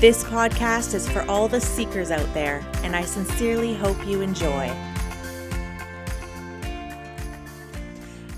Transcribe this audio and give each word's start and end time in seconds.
This 0.00 0.24
podcast 0.24 0.94
is 0.94 1.06
for 1.06 1.20
all 1.30 1.46
the 1.46 1.60
seekers 1.60 2.10
out 2.10 2.32
there, 2.32 2.66
and 2.82 2.96
I 2.96 3.02
sincerely 3.02 3.74
hope 3.74 4.06
you 4.06 4.22
enjoy. 4.22 4.68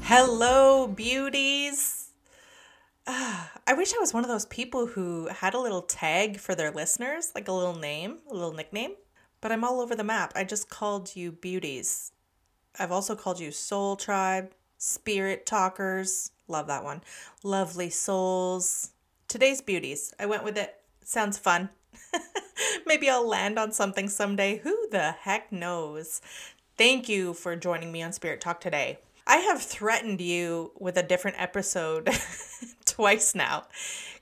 Hello, 0.01 0.89
beauties. 0.89 2.11
Uh, 3.07 3.47
I 3.65 3.75
wish 3.75 3.95
I 3.95 4.01
was 4.01 4.13
one 4.13 4.25
of 4.25 4.29
those 4.29 4.47
people 4.47 4.89
who 4.89 5.29
had 5.29 5.55
a 5.55 5.61
little 5.61 5.83
tag 5.83 6.41
for 6.41 6.57
their 6.57 6.73
listeners, 6.73 7.31
like 7.33 7.47
a 7.47 7.53
little 7.53 7.77
name, 7.77 8.19
a 8.29 8.35
little 8.35 8.55
nickname. 8.55 8.97
But 9.41 9.53
I'm 9.53 9.63
all 9.63 9.81
over 9.81 9.95
the 9.95 10.03
map. 10.03 10.33
I 10.35 10.43
just 10.43 10.69
called 10.69 11.15
you 11.15 11.31
beauties. 11.31 12.11
I've 12.77 12.91
also 12.91 13.15
called 13.15 13.39
you 13.39 13.53
soul 13.53 13.95
tribe, 13.95 14.53
spirit 14.79 15.47
talkers. 15.47 16.33
Love 16.49 16.67
that 16.67 16.83
one. 16.83 17.03
Lovely 17.45 17.89
souls. 17.89 18.91
Today's 19.29 19.61
beauties. 19.61 20.13
I 20.19 20.27
went 20.27 20.43
with 20.43 20.59
it 20.59 20.82
Sounds 21.05 21.39
fun. 21.39 21.71
Maybe 22.87 23.09
I'll 23.09 23.27
land 23.27 23.59
on 23.59 23.73
something 23.73 24.09
someday. 24.09 24.59
Who 24.59 24.89
the 24.91 25.13
heck 25.13 25.53
knows? 25.53 26.21
Thank 26.79 27.09
you 27.09 27.35
for 27.35 27.57
joining 27.57 27.93
me 27.93 28.03
on 28.03 28.13
Spirit 28.13 28.41
Talk 28.41 28.61
today. 28.61 28.99
I 29.27 29.37
have 29.37 29.63
threatened 29.63 30.21
you 30.21 30.73
with 30.79 30.97
a 30.97 31.03
different 31.03 31.41
episode 31.41 32.11
twice 32.85 33.35
now. 33.35 33.67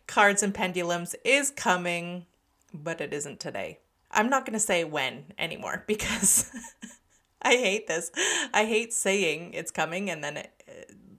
Cards 0.07 0.43
and 0.43 0.55
Pendulums 0.55 1.15
is 1.25 1.51
coming, 1.51 2.27
but 2.75 3.01
it 3.01 3.13
isn't 3.13 3.41
today. 3.41 3.79
I'm 4.11 4.29
not 4.29 4.45
going 4.45 4.55
to 4.55 4.61
say 4.61 4.85
when 4.85 5.33
anymore 5.39 5.85
because 5.87 6.51
I 7.41 7.57
hate 7.57 7.87
this. 7.87 8.11
I 8.53 8.65
hate 8.65 8.93
saying 8.93 9.55
it's 9.55 9.71
coming 9.71 10.11
and 10.11 10.23
then 10.23 10.39
it, 10.39 10.51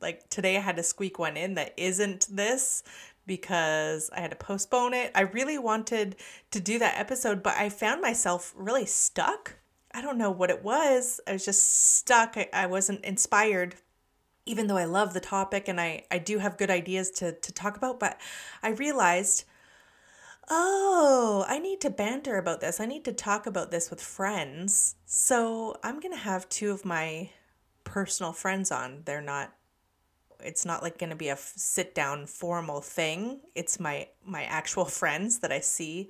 like 0.01 0.29
today 0.29 0.57
I 0.57 0.61
had 0.61 0.77
to 0.77 0.83
squeak 0.83 1.17
one 1.19 1.37
in 1.37 1.55
that 1.55 1.73
isn't 1.77 2.27
this 2.29 2.83
because 3.31 4.09
I 4.09 4.19
had 4.19 4.31
to 4.31 4.35
postpone 4.35 4.93
it. 4.93 5.09
I 5.15 5.21
really 5.21 5.57
wanted 5.57 6.17
to 6.51 6.59
do 6.59 6.77
that 6.79 6.99
episode, 6.99 7.41
but 7.41 7.55
I 7.55 7.69
found 7.69 8.01
myself 8.01 8.53
really 8.57 8.85
stuck. 8.85 9.55
I 9.93 10.01
don't 10.01 10.17
know 10.17 10.31
what 10.31 10.49
it 10.49 10.65
was. 10.65 11.21
I 11.25 11.31
was 11.31 11.45
just 11.45 11.95
stuck. 11.95 12.35
I, 12.35 12.49
I 12.51 12.65
wasn't 12.65 13.05
inspired, 13.05 13.75
even 14.45 14.67
though 14.67 14.75
I 14.75 14.83
love 14.83 15.13
the 15.13 15.21
topic 15.21 15.69
and 15.69 15.79
I, 15.79 16.03
I 16.11 16.17
do 16.17 16.39
have 16.39 16.57
good 16.57 16.69
ideas 16.69 17.09
to, 17.11 17.31
to 17.31 17.53
talk 17.53 17.77
about. 17.77 18.01
But 18.01 18.19
I 18.61 18.71
realized, 18.71 19.45
oh, 20.49 21.45
I 21.47 21.57
need 21.57 21.79
to 21.81 21.89
banter 21.89 22.37
about 22.37 22.59
this. 22.59 22.81
I 22.81 22.85
need 22.85 23.05
to 23.05 23.13
talk 23.13 23.47
about 23.47 23.71
this 23.71 23.89
with 23.89 24.01
friends. 24.01 24.95
So 25.05 25.77
I'm 25.85 26.01
going 26.01 26.13
to 26.13 26.19
have 26.19 26.49
two 26.49 26.71
of 26.71 26.83
my 26.83 27.29
personal 27.85 28.33
friends 28.33 28.71
on. 28.71 29.03
They're 29.05 29.21
not 29.21 29.53
it's 30.43 30.65
not 30.65 30.83
like 30.83 30.97
going 30.97 31.09
to 31.09 31.15
be 31.15 31.29
a 31.29 31.37
sit 31.37 31.95
down 31.95 32.25
formal 32.25 32.81
thing. 32.81 33.39
It's 33.55 33.79
my 33.79 34.07
my 34.25 34.43
actual 34.43 34.85
friends 34.99 35.39
that 35.39 35.51
I 35.51 35.59
see 35.59 36.09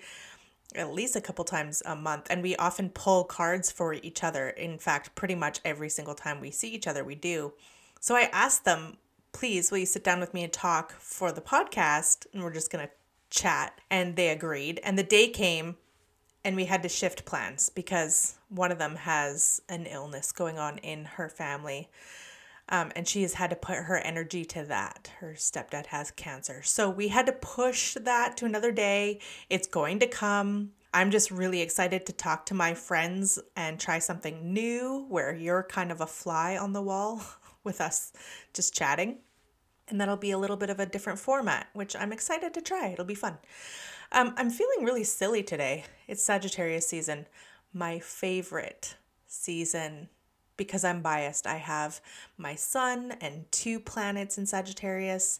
at 0.73 0.93
least 0.93 1.17
a 1.17 1.21
couple 1.21 1.43
times 1.43 1.83
a 1.85 1.95
month 1.95 2.27
and 2.29 2.41
we 2.41 2.55
often 2.55 2.89
pull 2.89 3.25
cards 3.25 3.69
for 3.69 3.93
each 3.93 4.23
other. 4.23 4.49
In 4.49 4.77
fact, 4.77 5.15
pretty 5.15 5.35
much 5.35 5.59
every 5.65 5.89
single 5.89 6.15
time 6.15 6.39
we 6.39 6.49
see 6.49 6.69
each 6.69 6.87
other, 6.87 7.03
we 7.03 7.15
do. 7.15 7.53
So 7.99 8.15
I 8.15 8.29
asked 8.31 8.65
them, 8.65 8.97
"Please, 9.33 9.69
will 9.69 9.79
you 9.79 9.85
sit 9.85 10.03
down 10.03 10.19
with 10.19 10.33
me 10.33 10.43
and 10.43 10.53
talk 10.53 10.93
for 10.93 11.31
the 11.31 11.41
podcast?" 11.41 12.25
And 12.33 12.43
we're 12.43 12.53
just 12.53 12.71
going 12.71 12.85
to 12.85 12.91
chat. 13.31 13.81
And 13.89 14.15
they 14.15 14.29
agreed. 14.29 14.79
And 14.83 14.99
the 14.99 15.03
day 15.03 15.27
came 15.29 15.77
and 16.43 16.55
we 16.55 16.65
had 16.65 16.83
to 16.83 16.89
shift 16.89 17.25
plans 17.25 17.69
because 17.69 18.35
one 18.49 18.71
of 18.71 18.77
them 18.77 18.95
has 18.95 19.61
an 19.69 19.85
illness 19.85 20.31
going 20.31 20.59
on 20.59 20.77
in 20.79 21.05
her 21.05 21.29
family. 21.29 21.89
Um, 22.69 22.91
and 22.95 23.07
she 23.07 23.21
has 23.23 23.33
had 23.33 23.49
to 23.49 23.55
put 23.55 23.75
her 23.75 23.97
energy 23.97 24.45
to 24.45 24.63
that. 24.65 25.11
Her 25.19 25.33
stepdad 25.35 25.87
has 25.87 26.11
cancer. 26.11 26.61
So 26.63 26.89
we 26.89 27.09
had 27.09 27.25
to 27.25 27.33
push 27.33 27.95
that 27.95 28.37
to 28.37 28.45
another 28.45 28.71
day. 28.71 29.19
It's 29.49 29.67
going 29.67 29.99
to 29.99 30.07
come. 30.07 30.71
I'm 30.93 31.11
just 31.11 31.31
really 31.31 31.61
excited 31.61 32.05
to 32.05 32.13
talk 32.13 32.45
to 32.47 32.53
my 32.53 32.73
friends 32.73 33.39
and 33.55 33.79
try 33.79 33.99
something 33.99 34.53
new 34.53 35.05
where 35.09 35.33
you're 35.33 35.63
kind 35.63 35.91
of 35.91 36.01
a 36.01 36.07
fly 36.07 36.57
on 36.57 36.73
the 36.73 36.81
wall 36.81 37.21
with 37.63 37.81
us 37.81 38.13
just 38.53 38.73
chatting. 38.73 39.17
And 39.87 39.99
that'll 39.99 40.17
be 40.17 40.31
a 40.31 40.37
little 40.37 40.57
bit 40.57 40.69
of 40.69 40.79
a 40.79 40.85
different 40.85 41.19
format, 41.19 41.67
which 41.73 41.95
I'm 41.95 42.13
excited 42.13 42.53
to 42.53 42.61
try. 42.61 42.89
It'll 42.89 43.05
be 43.05 43.15
fun. 43.15 43.37
Um, 44.13 44.33
I'm 44.37 44.49
feeling 44.49 44.85
really 44.85 45.03
silly 45.03 45.43
today. 45.43 45.85
It's 46.07 46.23
Sagittarius 46.23 46.87
season, 46.87 47.27
my 47.73 47.99
favorite 47.99 48.95
season 49.27 50.09
because 50.61 50.83
I'm 50.83 51.01
biased. 51.01 51.47
I 51.47 51.55
have 51.55 52.01
my 52.37 52.53
sun 52.53 53.15
and 53.19 53.51
two 53.51 53.79
planets 53.79 54.37
in 54.37 54.45
Sagittarius, 54.45 55.39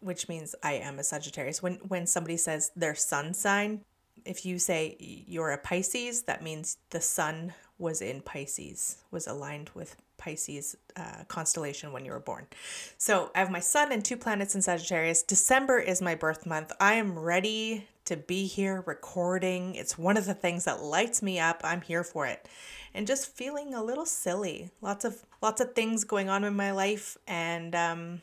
which 0.00 0.28
means 0.28 0.56
I 0.64 0.72
am 0.72 0.98
a 0.98 1.04
Sagittarius. 1.04 1.62
When 1.62 1.74
when 1.86 2.08
somebody 2.08 2.36
says 2.36 2.72
their 2.74 2.96
sun 2.96 3.34
sign, 3.34 3.82
if 4.24 4.44
you 4.44 4.58
say 4.58 4.96
you're 4.98 5.52
a 5.52 5.58
Pisces, 5.58 6.22
that 6.22 6.42
means 6.42 6.78
the 6.90 7.00
sun 7.00 7.54
was 7.78 8.02
in 8.02 8.20
Pisces, 8.20 8.98
was 9.12 9.28
aligned 9.28 9.70
with 9.74 9.94
Pisces 10.16 10.76
uh, 10.96 11.22
constellation 11.28 11.92
when 11.92 12.04
you 12.04 12.10
were 12.10 12.18
born. 12.18 12.48
So 12.96 13.30
I 13.36 13.38
have 13.38 13.52
my 13.52 13.60
sun 13.60 13.92
and 13.92 14.04
two 14.04 14.16
planets 14.16 14.56
in 14.56 14.62
Sagittarius. 14.62 15.22
December 15.22 15.78
is 15.78 16.02
my 16.02 16.16
birth 16.16 16.46
month. 16.46 16.72
I 16.80 16.94
am 16.94 17.16
ready 17.16 17.86
to 18.08 18.16
be 18.16 18.46
here 18.46 18.82
recording. 18.86 19.74
It's 19.74 19.98
one 19.98 20.16
of 20.16 20.24
the 20.24 20.34
things 20.34 20.64
that 20.64 20.82
lights 20.82 21.22
me 21.22 21.38
up. 21.38 21.60
I'm 21.62 21.82
here 21.82 22.02
for 22.02 22.26
it 22.26 22.48
and 22.94 23.06
just 23.06 23.36
feeling 23.36 23.74
a 23.74 23.84
little 23.84 24.06
silly. 24.06 24.70
Lots 24.80 25.04
of 25.04 25.24
lots 25.42 25.60
of 25.60 25.74
things 25.74 26.04
going 26.04 26.28
on 26.28 26.42
in 26.42 26.54
my 26.54 26.72
life 26.72 27.16
and 27.26 27.74
um 27.74 28.22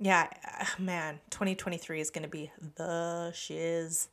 yeah, 0.00 0.28
man, 0.80 1.20
2023 1.30 2.00
is 2.00 2.10
going 2.10 2.24
to 2.24 2.28
be 2.28 2.50
the 2.74 3.30
shiz. 3.32 4.08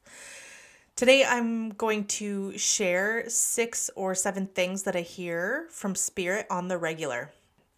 Today 0.95 1.25
I'm 1.27 1.71
going 1.71 2.05
to 2.05 2.55
share 2.59 3.27
six 3.27 3.89
or 3.95 4.13
seven 4.13 4.45
things 4.45 4.83
that 4.83 4.95
I 4.95 5.01
hear 5.01 5.65
from 5.71 5.95
spirit 5.95 6.45
on 6.51 6.67
the 6.67 6.77
regular. 6.77 7.31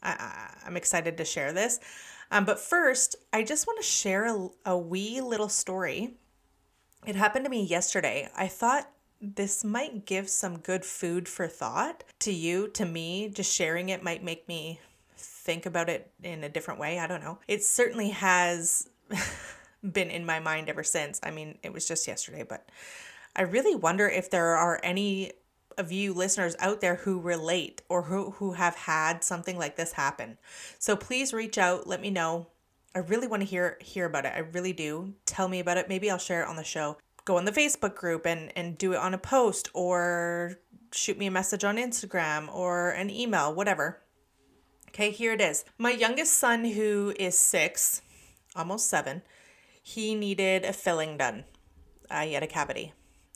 I, 0.04 0.50
am 0.66 0.76
excited 0.76 1.16
to 1.18 1.26
share 1.26 1.54
this. 1.54 1.80
Um, 2.32 2.44
but 2.44 2.60
first, 2.60 3.16
I 3.32 3.44
just 3.44 3.66
want 3.66 3.80
to 3.80 3.86
share 3.86 4.26
a, 4.26 4.50
a 4.66 4.78
wee 4.78 5.22
little 5.22 5.50
story. 5.50 6.16
It 7.06 7.16
happened 7.16 7.46
to 7.46 7.50
me 7.52 7.64
yesterday. 7.64 8.30
I 8.36 8.48
thought 8.48 8.90
this 9.20 9.64
might 9.64 10.06
give 10.06 10.30
some 10.30 10.60
good 10.60 10.86
food 10.86 11.28
for 11.28 11.48
thought 11.48 12.04
to 12.20 12.32
you, 12.32 12.68
to 12.70 12.86
me. 12.86 13.30
Just 13.30 13.54
sharing 13.54 13.90
it 13.90 14.04
might 14.04 14.24
make 14.24 14.48
me 14.48 14.80
think 15.18 15.66
about 15.66 15.90
it 15.90 16.12
in 16.24 16.44
a 16.44 16.50
different 16.50 16.80
way. 16.80 17.00
I 17.00 17.08
don't 17.08 17.24
know. 17.24 17.40
It 17.48 17.64
certainly 17.64 18.10
has 18.10 18.90
been 19.92 20.10
in 20.10 20.26
my 20.26 20.40
mind 20.40 20.70
ever 20.70 20.84
since. 20.84 21.20
I 21.24 21.32
mean, 21.32 21.58
it 21.64 21.74
was 21.74 21.88
just 21.88 22.08
yesterday, 22.08 22.44
but 22.48 22.70
I 23.36 23.44
really 23.44 23.76
wonder 23.76 24.08
if 24.08 24.30
there 24.30 24.56
are 24.56 24.80
any 24.84 25.34
of 25.78 25.92
you 25.92 26.14
listeners 26.14 26.56
out 26.60 26.82
there 26.82 26.96
who 26.96 27.20
relate 27.20 27.82
or 27.90 28.04
who, 28.04 28.32
who 28.32 28.54
have 28.54 28.76
had 28.76 29.24
something 29.24 29.58
like 29.58 29.76
this 29.76 29.94
happen. 29.94 30.38
So 30.80 30.96
please 30.96 31.34
reach 31.34 31.58
out, 31.58 31.88
let 31.88 32.02
me 32.02 32.10
know. 32.10 32.48
I 32.94 33.00
really 33.00 33.28
want 33.28 33.42
to 33.42 33.48
hear 33.48 33.78
hear 33.82 34.06
about 34.06 34.26
it. 34.26 34.34
I 34.36 34.40
really 34.40 34.74
do. 34.74 35.14
Tell 35.26 35.48
me 35.48 35.60
about 35.60 35.78
it. 35.78 35.90
Maybe 35.90 36.12
I'll 36.12 36.18
share 36.18 36.44
it 36.44 36.48
on 36.48 36.56
the 36.56 36.64
show 36.64 36.98
go 37.26 37.38
in 37.38 37.46
the 37.46 37.52
Facebook 37.52 37.96
group 37.96 38.26
and 38.26 38.52
and 38.56 38.78
do 38.78 38.94
it 38.94 38.98
on 38.98 39.14
a 39.14 39.18
post 39.18 39.70
or 39.74 40.60
shoot 40.92 41.18
me 41.18 41.28
a 41.28 41.32
message 41.32 41.64
on 41.64 41.78
Instagram 41.78 42.54
or 42.54 42.90
an 42.90 43.10
email, 43.10 43.54
whatever. 43.54 44.02
Okay, 44.90 45.12
here 45.12 45.34
it 45.34 45.42
is. 45.42 45.64
My 45.78 45.92
youngest 45.92 46.34
son 46.34 46.66
who 46.66 47.14
is 47.18 47.38
6, 47.38 48.02
almost 48.58 48.90
7, 48.90 49.22
he 49.82 50.16
needed 50.16 50.66
a 50.66 50.74
filling 50.74 51.16
done. 51.16 51.46
Uh, 52.10 52.24
he 52.24 52.34
had 52.34 52.44
a 52.44 52.48
cavity. 52.48 52.92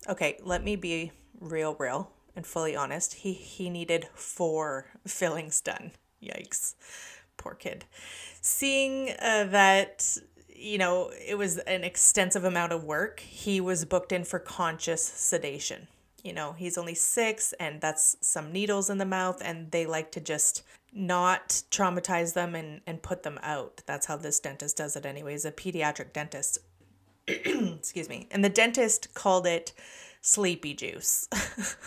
Okay, 0.10 0.38
let 0.44 0.66
me 0.66 0.76
be 0.76 1.14
real 1.40 1.76
real 1.76 2.12
and 2.36 2.46
fully 2.46 2.76
honest. 2.76 3.14
He 3.14 3.34
he 3.34 3.70
needed 3.70 4.08
4 4.14 4.88
fillings 5.08 5.62
done. 5.62 5.92
Yikes. 6.22 6.76
Poor 7.38 7.54
kid. 7.54 7.86
Seeing 8.42 9.12
uh, 9.20 9.46
that 9.46 10.18
you 10.56 10.78
know, 10.78 11.12
it 11.26 11.38
was 11.38 11.58
an 11.60 11.84
extensive 11.84 12.44
amount 12.44 12.72
of 12.72 12.84
work. 12.84 13.20
He 13.20 13.60
was 13.60 13.86
booked 13.86 14.12
in 14.12 14.24
for 14.24 14.40
conscious 14.40 15.04
sedation. 15.04 15.88
You 16.24 16.34
know, 16.34 16.54
he's 16.54 16.78
only 16.78 16.96
six, 16.96 17.54
and 17.60 17.82
that's 17.82 18.16
some 18.22 18.52
needles 18.52 18.90
in 18.90 18.98
the 18.98 19.06
mouth, 19.06 19.42
and 19.44 19.70
they 19.72 19.86
like 19.86 20.12
to 20.14 20.20
just 20.20 20.64
not 20.92 21.62
traumatize 21.70 22.34
them 22.34 22.56
and, 22.56 22.82
and 22.88 23.04
put 23.04 23.22
them 23.24 23.38
out. 23.44 23.82
That's 23.86 24.08
how 24.08 24.18
this 24.18 24.40
dentist 24.40 24.78
does 24.78 24.96
it, 24.96 25.06
anyways, 25.06 25.46
a 25.46 25.52
pediatric 25.52 26.14
dentist. 26.14 26.60
Excuse 27.28 28.10
me. 28.10 28.28
And 28.32 28.44
the 28.44 28.50
dentist 28.50 29.14
called 29.14 29.46
it 29.46 29.74
sleepy 30.22 30.74
juice. 30.74 31.28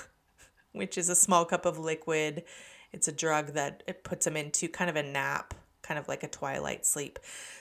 which 0.72 0.96
is 0.96 1.08
a 1.08 1.14
small 1.14 1.44
cup 1.44 1.66
of 1.66 1.78
liquid. 1.78 2.44
It's 2.92 3.08
a 3.08 3.12
drug 3.12 3.48
that 3.48 3.82
it 3.86 4.04
puts 4.04 4.26
him 4.26 4.36
into 4.36 4.68
kind 4.68 4.90
of 4.90 4.96
a 4.96 5.02
nap, 5.02 5.54
kind 5.82 5.98
of 5.98 6.08
like 6.08 6.22
a 6.22 6.28
twilight 6.28 6.86
sleep, 6.86 7.18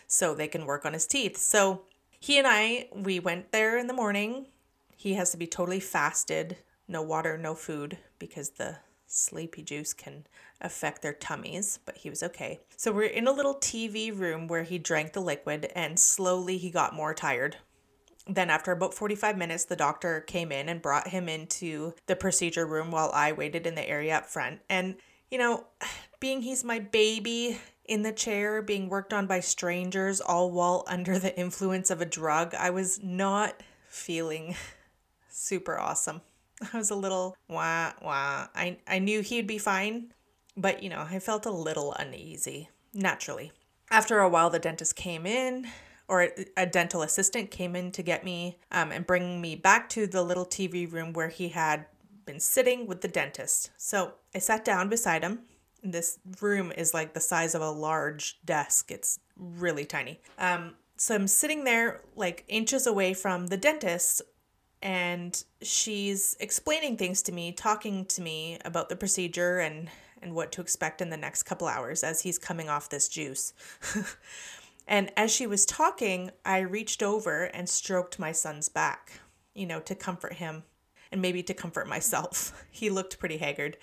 so 0.08 0.34
they 0.34 0.48
can 0.48 0.66
work 0.66 0.86
on 0.86 0.94
his 0.94 1.08
teeth. 1.08 1.38
So 1.38 1.84
he 2.20 2.38
and 2.38 2.48
I, 2.48 2.88
we 2.94 3.20
went 3.20 3.52
there 3.52 3.78
in 3.78 3.88
the 3.88 3.94
morning. 3.94 4.48
He 4.96 5.14
has 5.14 5.32
to 5.32 5.38
be 5.38 5.48
totally 5.48 5.80
fasted, 5.80 6.58
no 6.88 7.02
water, 7.02 7.38
no 7.38 7.54
food, 7.54 7.98
because 8.20 8.52
the 8.52 8.78
sleepy 9.06 9.64
juice 9.64 9.94
can 9.94 10.26
affect 10.62 11.02
their 11.02 11.14
tummies, 11.14 11.80
but 11.86 11.98
he 11.98 12.10
was 12.10 12.24
okay. 12.24 12.60
So 12.76 12.92
we're 12.92 13.04
in 13.04 13.28
a 13.28 13.32
little 13.32 13.56
TV 13.56 14.18
room 14.18 14.48
where 14.48 14.64
he 14.64 14.78
drank 14.78 15.14
the 15.14 15.22
liquid 15.22 15.72
and 15.76 16.00
slowly 16.00 16.58
he 16.58 16.70
got 16.70 16.96
more 16.96 17.14
tired. 17.14 17.58
Then, 18.30 18.50
after 18.50 18.74
about 18.74 18.94
45 18.94 19.38
minutes, 19.38 19.64
the 19.66 19.78
doctor 19.78 20.20
came 20.20 20.52
in 20.52 20.68
and 20.68 20.82
brought 20.82 21.08
him 21.08 21.30
into 21.30 21.94
the 22.08 22.16
procedure 22.16 22.66
room 22.66 22.92
while 22.92 23.10
I 23.14 23.32
waited 23.32 23.66
in 23.66 23.76
the 23.76 23.88
area 23.88 24.18
up 24.18 24.26
front. 24.26 24.60
And, 24.70 24.96
you 25.30 25.38
know, 25.38 25.66
being 26.20 26.42
he's 26.42 26.64
my 26.64 26.80
baby 26.80 27.60
in 27.86 28.02
the 28.02 28.12
chair, 28.12 28.62
being 28.62 28.90
worked 28.90 29.14
on 29.14 29.28
by 29.28 29.40
strangers, 29.40 30.20
all 30.20 30.52
while 30.52 30.84
under 30.88 31.18
the 31.18 31.38
influence 31.40 31.90
of 31.90 32.02
a 32.02 32.06
drug, 32.06 32.54
I 32.56 32.70
was 32.70 33.02
not 33.02 33.62
feeling 33.88 34.56
super 35.30 35.78
awesome. 35.80 36.22
I 36.74 36.78
was 36.78 36.90
a 36.90 36.96
little 36.96 37.38
wah 37.48 37.94
wah. 38.02 38.48
I, 38.56 38.78
I 38.88 39.00
knew 39.00 39.22
he'd 39.22 39.48
be 39.48 39.58
fine, 39.58 40.14
but 40.56 40.84
you 40.84 40.90
know, 40.90 41.06
I 41.10 41.20
felt 41.20 41.46
a 41.46 41.52
little 41.52 41.94
uneasy, 41.94 42.70
naturally. 42.94 43.52
After 43.90 44.20
a 44.20 44.28
while, 44.28 44.50
the 44.50 44.60
dentist 44.60 44.98
came 44.98 45.26
in, 45.26 45.68
or 46.08 46.30
a 46.56 46.66
dental 46.66 47.02
assistant 47.02 47.52
came 47.52 47.76
in 47.76 47.92
to 47.92 48.02
get 48.02 48.24
me 48.24 48.58
um, 48.72 48.92
and 48.92 49.06
bring 49.06 49.40
me 49.40 49.56
back 49.56 49.90
to 49.90 50.08
the 50.08 50.24
little 50.24 50.46
TV 50.46 50.92
room 50.92 51.14
where 51.14 51.30
he 51.30 51.50
had 51.50 51.86
been 52.28 52.40
sitting 52.40 52.86
with 52.86 53.02
the 53.02 53.08
dentist. 53.08 53.72
So 53.78 54.14
I 54.36 54.40
sat 54.40 54.64
down 54.64 54.90
beside 54.90 55.24
him. 55.24 55.40
This 55.82 56.20
room 56.42 56.72
is 56.72 56.94
like 56.94 57.14
the 57.14 57.20
size 57.20 57.56
of 57.56 57.62
a 57.62 57.72
large 57.72 58.40
desk, 58.46 58.92
it's 58.92 59.20
really 59.36 59.86
tiny. 59.86 60.20
Um, 60.38 60.76
so 60.98 61.16
I'm 61.16 61.28
sitting 61.28 61.64
there, 61.64 62.02
like 62.16 62.44
inches 62.48 62.86
away 62.86 63.14
from 63.14 63.48
the 63.48 63.58
dentist, 63.58 64.22
and 64.82 65.44
she's 65.62 66.36
explaining 66.40 66.98
things 66.98 67.22
to 67.24 67.32
me, 67.32 67.52
talking 67.52 68.06
to 68.06 68.22
me 68.22 68.60
about 68.66 68.90
the 68.90 68.96
procedure 68.96 69.60
and 69.60 69.90
and 70.20 70.34
what 70.34 70.52
to 70.52 70.62
expect 70.62 71.00
in 71.00 71.12
the 71.12 71.18
next 71.18 71.44
couple 71.44 71.68
hours 71.68 72.04
as 72.04 72.22
he's 72.22 72.40
coming 72.40 72.70
off 72.70 72.90
this 72.90 73.08
juice. 73.08 73.54
and 74.88 75.12
as 75.16 75.32
she 75.32 75.46
was 75.46 75.64
talking, 75.64 76.32
I 76.44 76.60
reached 76.60 77.04
over 77.04 77.44
and 77.44 77.70
stroked 77.70 78.18
my 78.18 78.32
son's 78.32 78.68
back, 78.68 79.20
you 79.54 79.68
know, 79.68 79.80
to 79.82 79.94
comfort 79.94 80.34
him 80.34 80.64
and 81.12 81.22
maybe 81.22 81.44
to 81.44 81.54
comfort 81.54 81.88
myself. 81.88 82.66
he 82.72 82.90
looked 82.90 83.20
pretty 83.20 83.38
haggard 83.38 83.78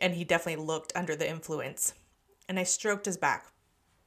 and 0.00 0.14
he 0.14 0.24
definitely 0.24 0.64
looked 0.64 0.92
under 0.94 1.16
the 1.16 1.28
influence. 1.28 1.94
And 2.48 2.58
I 2.58 2.64
stroked 2.64 3.06
his 3.06 3.16
back. 3.16 3.46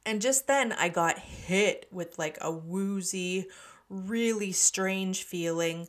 And 0.06 0.22
just 0.22 0.46
then 0.46 0.72
I 0.72 0.88
got 0.88 1.18
hit 1.18 1.86
with 1.90 2.18
like 2.18 2.38
a 2.40 2.50
woozy, 2.50 3.46
really 3.88 4.52
strange 4.52 5.24
feeling. 5.24 5.88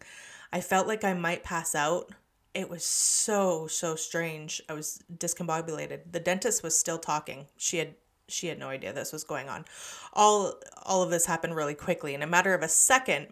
I 0.52 0.62
felt 0.62 0.88
like 0.88 1.04
I 1.04 1.14
might 1.14 1.44
pass 1.44 1.76
out. 1.76 2.12
It 2.54 2.70
was 2.70 2.84
so 2.84 3.68
so 3.68 3.96
strange. 3.96 4.62
I 4.68 4.74
was 4.74 5.04
discombobulated. 5.16 6.12
The 6.12 6.20
dentist 6.20 6.64
was 6.64 6.78
still 6.78 6.98
talking. 6.98 7.46
She 7.58 7.78
had 7.78 7.96
she 8.28 8.48
had 8.48 8.60
no 8.60 8.70
idea 8.70 8.92
this 8.92 9.14
was 9.14 9.24
going 9.24 9.48
on. 9.48 9.66
All 10.14 10.56
all 10.84 11.04
of 11.04 11.12
this 11.12 11.26
happened 11.26 11.56
really 11.56 11.76
quickly. 11.76 12.14
In 12.14 12.24
a 12.24 12.28
matter 12.28 12.54
of 12.54 12.64
a 12.64 12.68
second, 12.68 13.28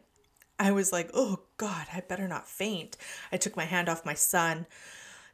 I 0.59 0.71
was 0.71 0.91
like, 0.91 1.09
"Oh 1.13 1.39
god, 1.57 1.87
I 1.93 2.01
better 2.01 2.27
not 2.27 2.47
faint." 2.47 2.97
I 3.31 3.37
took 3.37 3.57
my 3.57 3.65
hand 3.65 3.89
off 3.89 4.05
my 4.05 4.13
son 4.13 4.65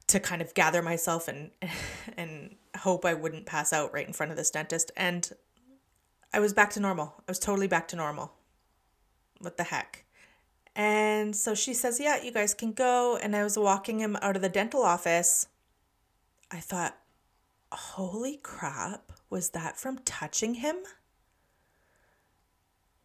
to 0.07 0.19
kind 0.19 0.41
of 0.41 0.53
gather 0.53 0.81
myself 0.81 1.27
and 1.27 1.51
and 2.17 2.55
hope 2.77 3.05
I 3.05 3.13
wouldn't 3.13 3.45
pass 3.45 3.71
out 3.71 3.93
right 3.93 4.07
in 4.07 4.13
front 4.13 4.31
of 4.31 4.37
this 4.37 4.49
dentist 4.49 4.91
and 4.97 5.31
I 6.33 6.39
was 6.39 6.53
back 6.53 6.71
to 6.71 6.79
normal. 6.79 7.13
I 7.19 7.31
was 7.31 7.37
totally 7.37 7.67
back 7.67 7.87
to 7.89 7.95
normal. 7.95 8.33
What 9.39 9.57
the 9.57 9.63
heck? 9.63 10.03
And 10.75 11.35
so 11.35 11.53
she 11.53 11.75
says, 11.75 11.99
Yeah, 11.99 12.21
you 12.21 12.31
guys 12.31 12.55
can 12.55 12.73
go. 12.73 13.17
And 13.17 13.35
I 13.35 13.43
was 13.43 13.57
walking 13.57 13.99
him 13.99 14.17
out 14.21 14.35
of 14.35 14.41
the 14.41 14.49
dental 14.49 14.81
office. 14.81 15.47
I 16.49 16.59
thought, 16.59 16.97
Holy 17.71 18.37
crap, 18.37 19.11
was 19.29 19.51
that 19.51 19.77
from 19.77 19.99
touching 19.99 20.55
him? 20.55 20.77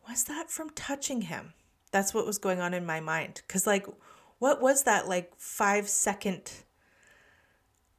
Was 0.08 0.24
that 0.24 0.50
from 0.50 0.70
touching 0.70 1.22
him? 1.22 1.52
That's 1.90 2.14
what 2.14 2.26
was 2.26 2.38
going 2.38 2.60
on 2.60 2.74
in 2.74 2.86
my 2.86 3.00
mind. 3.00 3.42
Because, 3.46 3.66
like, 3.66 3.86
what 4.38 4.60
was 4.60 4.84
that, 4.84 5.08
like, 5.08 5.32
five 5.36 5.88
second 5.88 6.52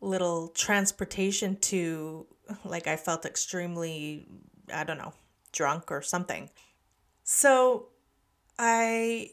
little 0.02 0.50
transportation 0.50 1.58
to, 1.58 2.28
like, 2.64 2.88
I 2.88 2.96
felt 2.96 3.26
extremely, 3.26 4.28
I 4.74 4.84
don't 4.84 4.98
know, 4.98 5.14
drunk 5.52 5.92
or 5.92 6.02
something. 6.02 6.50
So 7.24 7.88
I 8.58 9.32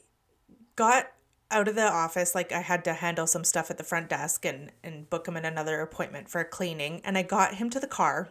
got 0.74 1.06
out 1.50 1.68
of 1.68 1.74
the 1.74 1.82
office 1.82 2.34
like 2.34 2.52
i 2.52 2.60
had 2.60 2.84
to 2.84 2.92
handle 2.92 3.26
some 3.26 3.44
stuff 3.44 3.70
at 3.70 3.78
the 3.78 3.84
front 3.84 4.08
desk 4.08 4.44
and 4.44 4.72
and 4.82 5.08
book 5.08 5.26
him 5.28 5.36
in 5.36 5.44
another 5.44 5.80
appointment 5.80 6.28
for 6.28 6.40
a 6.40 6.44
cleaning 6.44 7.00
and 7.04 7.16
i 7.16 7.22
got 7.22 7.54
him 7.54 7.70
to 7.70 7.78
the 7.78 7.86
car 7.86 8.30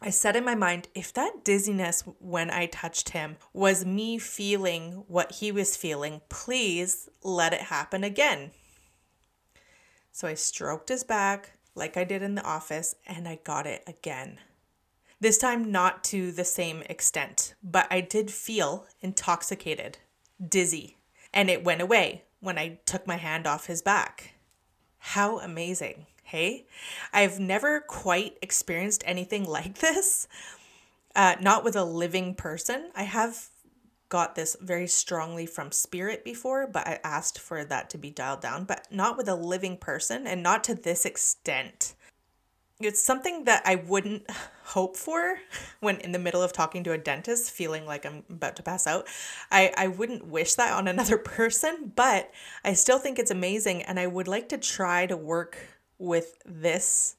i 0.00 0.10
said 0.10 0.36
in 0.36 0.44
my 0.44 0.54
mind 0.54 0.88
if 0.94 1.12
that 1.12 1.44
dizziness 1.44 2.02
when 2.18 2.50
i 2.50 2.66
touched 2.66 3.10
him 3.10 3.36
was 3.52 3.84
me 3.84 4.18
feeling 4.18 5.04
what 5.08 5.32
he 5.32 5.52
was 5.52 5.76
feeling 5.76 6.20
please 6.28 7.08
let 7.22 7.52
it 7.52 7.62
happen 7.62 8.04
again. 8.04 8.50
So 10.12 10.28
i 10.28 10.34
stroked 10.34 10.88
his 10.88 11.04
back 11.04 11.52
like 11.74 11.96
i 11.96 12.04
did 12.04 12.22
in 12.22 12.34
the 12.34 12.44
office 12.44 12.94
and 13.06 13.28
i 13.28 13.38
got 13.44 13.66
it 13.66 13.82
again. 13.86 14.38
This 15.20 15.36
time 15.36 15.70
not 15.70 16.02
to 16.04 16.32
the 16.32 16.44
same 16.44 16.82
extent 16.82 17.54
but 17.62 17.86
i 17.90 18.00
did 18.00 18.30
feel 18.30 18.86
intoxicated 19.00 19.98
dizzy 20.48 20.96
and 21.32 21.50
it 21.50 21.64
went 21.64 21.82
away 21.82 22.24
when 22.40 22.58
I 22.58 22.80
took 22.86 23.06
my 23.06 23.16
hand 23.16 23.46
off 23.46 23.66
his 23.66 23.82
back. 23.82 24.34
How 24.98 25.38
amazing, 25.38 26.06
hey? 26.30 26.66
I've 27.12 27.38
never 27.38 27.80
quite 27.80 28.38
experienced 28.42 29.02
anything 29.06 29.44
like 29.48 29.78
this, 29.78 30.28
uh, 31.14 31.36
not 31.40 31.64
with 31.64 31.76
a 31.76 31.84
living 31.84 32.34
person. 32.34 32.90
I 32.94 33.04
have 33.04 33.48
got 34.08 34.34
this 34.34 34.56
very 34.60 34.88
strongly 34.88 35.46
from 35.46 35.70
spirit 35.70 36.24
before, 36.24 36.66
but 36.66 36.86
I 36.86 36.98
asked 37.04 37.38
for 37.38 37.64
that 37.64 37.90
to 37.90 37.98
be 37.98 38.10
dialed 38.10 38.40
down, 38.40 38.64
but 38.64 38.86
not 38.90 39.16
with 39.16 39.28
a 39.28 39.36
living 39.36 39.76
person 39.76 40.26
and 40.26 40.42
not 40.42 40.64
to 40.64 40.74
this 40.74 41.04
extent 41.04 41.94
it's 42.80 43.00
something 43.00 43.44
that 43.44 43.62
I 43.64 43.76
wouldn't 43.76 44.28
hope 44.64 44.96
for 44.96 45.38
when 45.80 45.98
in 45.98 46.12
the 46.12 46.18
middle 46.18 46.42
of 46.42 46.52
talking 46.52 46.82
to 46.84 46.92
a 46.92 46.98
dentist, 46.98 47.50
feeling 47.50 47.86
like 47.86 48.06
I'm 48.06 48.24
about 48.30 48.56
to 48.56 48.62
pass 48.62 48.86
out. 48.86 49.06
I, 49.50 49.72
I 49.76 49.88
wouldn't 49.88 50.26
wish 50.26 50.54
that 50.54 50.72
on 50.72 50.88
another 50.88 51.18
person, 51.18 51.92
but 51.94 52.30
I 52.64 52.72
still 52.72 52.98
think 52.98 53.18
it's 53.18 53.30
amazing. 53.30 53.82
And 53.82 54.00
I 54.00 54.06
would 54.06 54.28
like 54.28 54.48
to 54.50 54.58
try 54.58 55.06
to 55.06 55.16
work 55.16 55.58
with 56.00 56.38
this 56.44 57.14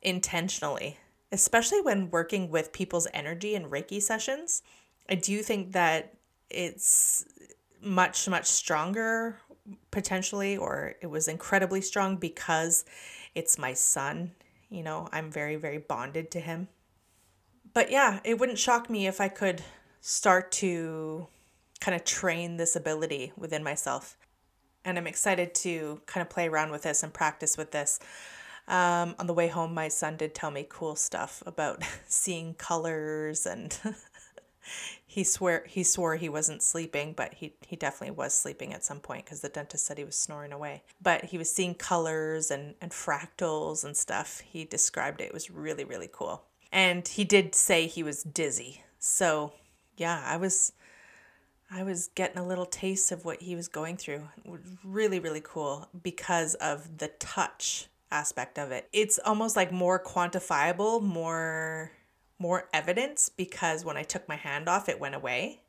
intentionally, 0.00 0.96
especially 1.30 1.82
when 1.82 2.10
working 2.10 2.50
with 2.50 2.72
people's 2.72 3.08
energy 3.12 3.54
in 3.54 3.68
Reiki 3.68 4.00
sessions. 4.00 4.62
I 5.10 5.16
do 5.16 5.42
think 5.42 5.72
that 5.72 6.14
it's 6.48 7.26
much, 7.82 8.26
much 8.28 8.46
stronger 8.46 9.36
potentially, 9.90 10.56
or 10.56 10.94
it 11.02 11.08
was 11.08 11.28
incredibly 11.28 11.82
strong 11.82 12.16
because 12.16 12.86
it's 13.34 13.58
my 13.58 13.74
son 13.74 14.30
you 14.74 14.82
know, 14.82 15.08
I'm 15.12 15.30
very, 15.30 15.54
very 15.54 15.78
bonded 15.78 16.32
to 16.32 16.40
him. 16.40 16.66
But 17.72 17.92
yeah, 17.92 18.18
it 18.24 18.40
wouldn't 18.40 18.58
shock 18.58 18.90
me 18.90 19.06
if 19.06 19.20
I 19.20 19.28
could 19.28 19.62
start 20.00 20.50
to 20.52 21.28
kind 21.80 21.94
of 21.94 22.04
train 22.04 22.56
this 22.56 22.74
ability 22.74 23.32
within 23.36 23.62
myself. 23.62 24.16
And 24.84 24.98
I'm 24.98 25.06
excited 25.06 25.54
to 25.56 26.00
kind 26.06 26.22
of 26.22 26.28
play 26.28 26.48
around 26.48 26.70
with 26.70 26.82
this 26.82 27.02
and 27.02 27.12
practice 27.12 27.56
with 27.56 27.70
this. 27.70 27.98
Um, 28.66 29.14
on 29.18 29.26
the 29.26 29.34
way 29.34 29.48
home, 29.48 29.74
my 29.74 29.88
son 29.88 30.16
did 30.16 30.34
tell 30.34 30.50
me 30.50 30.66
cool 30.68 30.96
stuff 30.96 31.42
about 31.46 31.82
seeing 32.06 32.54
colors 32.54 33.46
and 33.46 33.78
he 35.06 35.22
swear 35.22 35.64
he 35.66 35.82
swore 35.82 36.16
he 36.16 36.28
wasn't 36.28 36.62
sleeping, 36.62 37.12
but 37.14 37.34
he 37.34 37.54
he 37.66 37.76
definitely 37.76 38.16
was 38.16 38.36
sleeping 38.36 38.72
at 38.72 38.84
some 38.84 39.00
point 39.00 39.24
because 39.24 39.40
the 39.40 39.48
dentist 39.48 39.86
said 39.86 39.98
he 39.98 40.04
was 40.04 40.16
snoring 40.16 40.52
away. 40.52 40.82
But 41.00 41.26
he 41.26 41.38
was 41.38 41.54
seeing 41.54 41.74
colors 41.74 42.50
and 42.50 42.74
and 42.80 42.90
fractals 42.90 43.84
and 43.84 43.96
stuff. 43.96 44.40
He 44.40 44.64
described 44.64 45.20
it. 45.20 45.24
It 45.24 45.34
was 45.34 45.50
really 45.50 45.84
really 45.84 46.08
cool. 46.10 46.44
And 46.72 47.06
he 47.06 47.24
did 47.24 47.54
say 47.54 47.86
he 47.86 48.02
was 48.02 48.24
dizzy. 48.24 48.82
So, 48.98 49.52
yeah, 49.96 50.24
I 50.26 50.36
was 50.36 50.72
I 51.70 51.82
was 51.82 52.08
getting 52.14 52.38
a 52.38 52.46
little 52.46 52.66
taste 52.66 53.10
of 53.10 53.24
what 53.24 53.42
he 53.42 53.56
was 53.56 53.68
going 53.68 53.96
through. 53.96 54.28
It 54.44 54.50
was 54.50 54.60
really 54.84 55.18
really 55.18 55.42
cool 55.42 55.88
because 56.02 56.54
of 56.56 56.98
the 56.98 57.08
touch 57.08 57.88
aspect 58.10 58.58
of 58.58 58.70
it. 58.70 58.88
It's 58.92 59.18
almost 59.24 59.56
like 59.56 59.72
more 59.72 60.02
quantifiable, 60.02 61.02
more 61.02 61.92
more 62.38 62.68
evidence 62.72 63.28
because 63.28 63.84
when 63.84 63.96
I 63.96 64.02
took 64.02 64.28
my 64.28 64.36
hand 64.36 64.68
off, 64.68 64.88
it 64.88 65.00
went 65.00 65.14
away. 65.14 65.60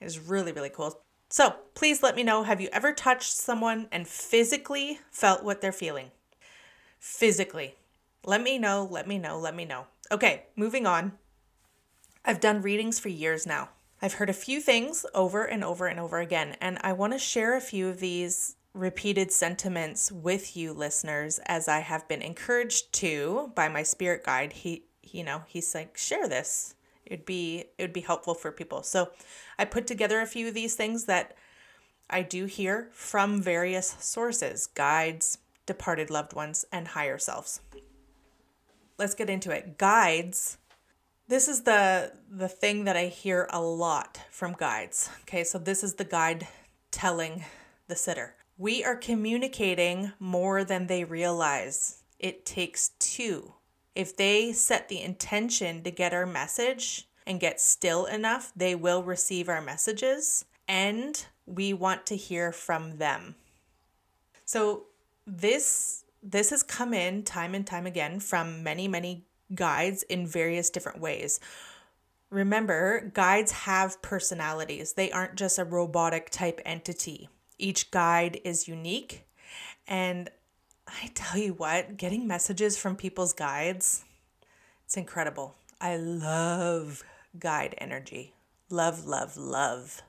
It 0.00 0.04
was 0.04 0.18
really, 0.18 0.52
really 0.52 0.70
cool. 0.70 1.00
So 1.30 1.54
please 1.74 2.02
let 2.02 2.14
me 2.16 2.22
know 2.22 2.42
have 2.44 2.60
you 2.60 2.68
ever 2.72 2.92
touched 2.92 3.32
someone 3.32 3.88
and 3.90 4.06
physically 4.06 5.00
felt 5.10 5.42
what 5.42 5.60
they're 5.60 5.72
feeling? 5.72 6.10
physically. 7.04 7.74
Let 8.24 8.42
me 8.42 8.58
know, 8.58 8.88
let 8.90 9.06
me 9.06 9.18
know, 9.18 9.38
let 9.38 9.54
me 9.54 9.66
know. 9.66 9.84
Okay, 10.10 10.44
moving 10.56 10.86
on. 10.86 11.12
I've 12.24 12.40
done 12.40 12.62
readings 12.62 12.98
for 12.98 13.10
years 13.10 13.46
now. 13.46 13.68
I've 14.02 14.14
heard 14.14 14.30
a 14.30 14.34
few 14.34 14.60
things 14.60 15.06
over 15.14 15.44
and 15.44 15.64
over 15.64 15.86
and 15.86 15.98
over 15.98 16.20
again, 16.20 16.56
and 16.60 16.78
I 16.82 16.92
want 16.92 17.12
to 17.12 17.18
share 17.18 17.56
a 17.56 17.60
few 17.60 17.88
of 17.88 18.00
these 18.00 18.56
repeated 18.74 19.30
sentiments 19.30 20.10
with 20.10 20.56
you 20.56 20.72
listeners 20.72 21.38
as 21.46 21.68
I 21.68 21.78
have 21.78 22.08
been 22.08 22.22
encouraged 22.22 22.92
to 22.94 23.52
by 23.54 23.68
my 23.68 23.82
spirit 23.82 24.24
guide. 24.24 24.52
He 24.52 24.84
you 25.14 25.22
know, 25.22 25.42
he's 25.46 25.74
like, 25.74 25.96
share 25.96 26.28
this. 26.28 26.74
It'd 27.06 27.26
be 27.26 27.64
it 27.78 27.82
would 27.82 27.92
be 27.92 28.00
helpful 28.00 28.34
for 28.34 28.50
people. 28.50 28.82
So 28.82 29.10
I 29.58 29.64
put 29.64 29.86
together 29.86 30.20
a 30.20 30.26
few 30.26 30.48
of 30.48 30.54
these 30.54 30.74
things 30.74 31.04
that 31.04 31.36
I 32.08 32.22
do 32.22 32.46
hear 32.46 32.88
from 32.92 33.40
various 33.40 33.96
sources, 34.00 34.66
guides, 34.66 35.38
departed 35.66 36.10
loved 36.10 36.34
ones, 36.34 36.64
and 36.72 36.88
higher 36.88 37.18
selves. 37.18 37.60
Let's 38.98 39.14
get 39.14 39.30
into 39.30 39.50
it. 39.50 39.78
Guides. 39.78 40.58
This 41.26 41.48
is 41.48 41.62
the 41.62 42.12
the 42.30 42.48
thing 42.48 42.84
that 42.84 42.96
I 42.96 43.06
hear 43.06 43.48
a 43.50 43.60
lot 43.60 44.20
from 44.30 44.52
guides. 44.52 45.08
Okay, 45.22 45.42
so 45.42 45.58
this 45.58 45.82
is 45.82 45.94
the 45.94 46.04
guide 46.04 46.46
telling 46.90 47.44
the 47.88 47.96
sitter. 47.96 48.34
We 48.58 48.84
are 48.84 48.96
communicating 48.96 50.12
more 50.20 50.64
than 50.64 50.86
they 50.86 51.04
realize. 51.04 52.02
It 52.18 52.44
takes 52.44 52.90
two. 52.98 53.54
If 53.94 54.16
they 54.16 54.52
set 54.52 54.88
the 54.88 55.00
intention 55.00 55.82
to 55.84 55.90
get 55.90 56.12
our 56.12 56.26
message 56.26 57.08
and 57.26 57.40
get 57.40 57.60
still 57.60 58.04
enough, 58.04 58.52
they 58.54 58.74
will 58.74 59.02
receive 59.02 59.48
our 59.48 59.62
messages 59.62 60.44
and 60.68 61.24
we 61.46 61.72
want 61.72 62.04
to 62.06 62.16
hear 62.16 62.52
from 62.52 62.98
them. 62.98 63.36
So 64.44 64.84
this 65.26 66.04
this 66.22 66.50
has 66.50 66.62
come 66.62 66.92
in 66.92 67.22
time 67.22 67.54
and 67.54 67.66
time 67.66 67.86
again 67.86 68.20
from 68.20 68.62
many 68.62 68.88
many 68.88 69.24
guides 69.54 70.02
in 70.04 70.26
various 70.26 70.70
different 70.70 71.00
ways. 71.00 71.40
Remember, 72.30 73.10
guides 73.14 73.52
have 73.52 74.02
personalities. 74.02 74.94
They 74.94 75.10
aren't 75.10 75.36
just 75.36 75.58
a 75.58 75.64
robotic 75.64 76.30
type 76.30 76.60
entity. 76.64 77.28
Each 77.58 77.90
guide 77.90 78.40
is 78.44 78.68
unique. 78.68 79.24
And 79.86 80.30
I 80.86 81.10
tell 81.14 81.40
you 81.40 81.54
what, 81.54 81.96
getting 81.96 82.26
messages 82.26 82.76
from 82.76 82.96
people's 82.96 83.32
guides, 83.32 84.04
it's 84.84 84.96
incredible. 84.96 85.54
I 85.80 85.96
love 85.96 87.02
guide 87.38 87.74
energy. 87.78 88.34
Love, 88.70 89.06
love, 89.06 89.36
love. 89.36 90.02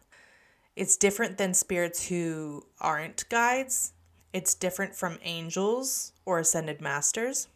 It's 0.76 0.98
different 0.98 1.38
than 1.38 1.54
spirits 1.54 2.08
who 2.08 2.66
aren't 2.80 3.28
guides. 3.30 3.94
It's 4.34 4.54
different 4.54 4.96
from 4.96 5.20
angels 5.24 6.12
or 6.26 6.40
ascended 6.40 6.82
masters. 6.82 7.48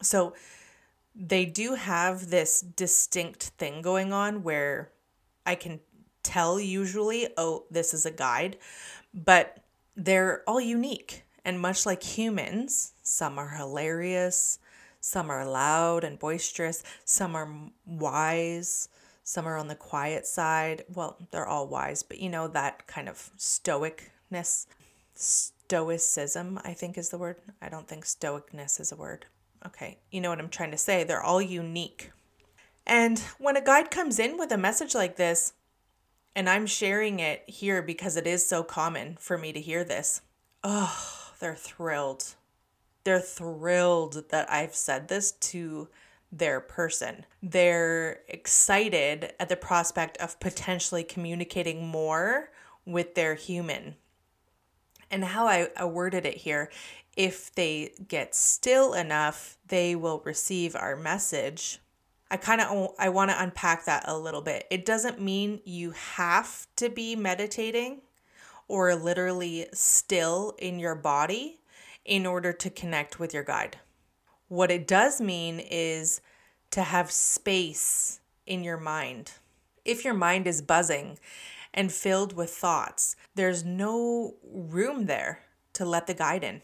So 0.00 0.34
they 1.18 1.44
do 1.44 1.74
have 1.74 2.30
this 2.30 2.60
distinct 2.60 3.42
thing 3.58 3.82
going 3.82 4.12
on 4.12 4.42
where 4.42 4.92
I 5.44 5.56
can 5.56 5.80
tell 6.22 6.60
usually, 6.60 7.28
oh, 7.36 7.64
this 7.70 7.92
is 7.92 8.06
a 8.06 8.10
guide 8.10 8.56
but 9.14 9.58
they're 9.96 10.42
all 10.46 10.60
unique. 10.60 11.24
And 11.44 11.60
much 11.60 11.86
like 11.86 12.02
humans, 12.02 12.92
some 13.02 13.38
are 13.38 13.50
hilarious, 13.50 14.58
some 15.00 15.30
are 15.30 15.46
loud 15.46 16.04
and 16.04 16.18
boisterous, 16.18 16.82
some 17.04 17.34
are 17.34 17.48
wise, 17.86 18.88
some 19.24 19.46
are 19.46 19.56
on 19.56 19.68
the 19.68 19.74
quiet 19.74 20.26
side. 20.26 20.84
Well, 20.92 21.16
they're 21.30 21.46
all 21.46 21.66
wise, 21.66 22.02
but 22.02 22.18
you 22.18 22.28
know, 22.28 22.48
that 22.48 22.86
kind 22.86 23.08
of 23.08 23.30
stoicness. 23.38 24.66
Stoicism, 25.14 26.60
I 26.64 26.74
think 26.74 26.96
is 26.96 27.08
the 27.08 27.18
word. 27.18 27.36
I 27.60 27.68
don't 27.68 27.88
think 27.88 28.04
stoicness 28.04 28.80
is 28.80 28.92
a 28.92 28.96
word. 28.96 29.26
Okay, 29.66 29.98
you 30.10 30.20
know 30.20 30.30
what 30.30 30.38
I'm 30.38 30.48
trying 30.48 30.70
to 30.70 30.78
say. 30.78 31.04
They're 31.04 31.22
all 31.22 31.42
unique. 31.42 32.12
And 32.86 33.18
when 33.38 33.56
a 33.56 33.64
guide 33.64 33.90
comes 33.90 34.18
in 34.18 34.38
with 34.38 34.50
a 34.52 34.58
message 34.58 34.94
like 34.94 35.16
this, 35.16 35.52
and 36.34 36.48
I'm 36.48 36.66
sharing 36.66 37.20
it 37.20 37.42
here 37.46 37.82
because 37.82 38.16
it 38.16 38.26
is 38.26 38.46
so 38.46 38.62
common 38.62 39.16
for 39.18 39.36
me 39.36 39.52
to 39.52 39.60
hear 39.60 39.84
this. 39.84 40.22
Oh, 40.62 41.32
they're 41.40 41.54
thrilled. 41.54 42.34
They're 43.04 43.20
thrilled 43.20 44.30
that 44.30 44.50
I've 44.50 44.74
said 44.74 45.08
this 45.08 45.32
to 45.32 45.88
their 46.30 46.60
person. 46.60 47.24
They're 47.42 48.20
excited 48.28 49.32
at 49.40 49.48
the 49.48 49.56
prospect 49.56 50.16
of 50.18 50.38
potentially 50.40 51.02
communicating 51.02 51.86
more 51.86 52.50
with 52.84 53.14
their 53.14 53.34
human. 53.34 53.96
And 55.10 55.24
how 55.24 55.46
I, 55.46 55.68
I 55.76 55.86
worded 55.86 56.26
it 56.26 56.36
here 56.36 56.70
if 57.18 57.54
they 57.54 57.92
get 58.08 58.34
still 58.34 58.94
enough, 58.94 59.58
they 59.66 59.94
will 59.94 60.22
receive 60.24 60.74
our 60.74 60.96
message 60.96 61.80
I 62.30 62.36
kind 62.36 62.60
of 62.60 62.90
I 62.98 63.08
want 63.08 63.30
to 63.30 63.42
unpack 63.42 63.86
that 63.86 64.04
a 64.06 64.16
little 64.16 64.42
bit. 64.42 64.66
It 64.70 64.84
doesn't 64.84 65.20
mean 65.20 65.60
you 65.64 65.92
have 65.92 66.66
to 66.76 66.90
be 66.90 67.16
meditating 67.16 68.02
or 68.66 68.94
literally 68.94 69.66
still 69.72 70.54
in 70.58 70.78
your 70.78 70.94
body 70.94 71.60
in 72.04 72.26
order 72.26 72.52
to 72.52 72.68
connect 72.68 73.18
with 73.18 73.32
your 73.32 73.44
guide. 73.44 73.78
What 74.48 74.70
it 74.70 74.86
does 74.86 75.20
mean 75.20 75.58
is 75.58 76.20
to 76.70 76.82
have 76.82 77.10
space 77.10 78.20
in 78.46 78.62
your 78.62 78.76
mind. 78.76 79.32
If 79.84 80.04
your 80.04 80.14
mind 80.14 80.46
is 80.46 80.60
buzzing 80.60 81.18
and 81.72 81.90
filled 81.90 82.34
with 82.34 82.50
thoughts, 82.50 83.16
there's 83.34 83.64
no 83.64 84.34
room 84.44 85.06
there 85.06 85.44
to 85.74 85.86
let 85.86 86.06
the 86.06 86.14
guide 86.14 86.44
in. 86.44 86.60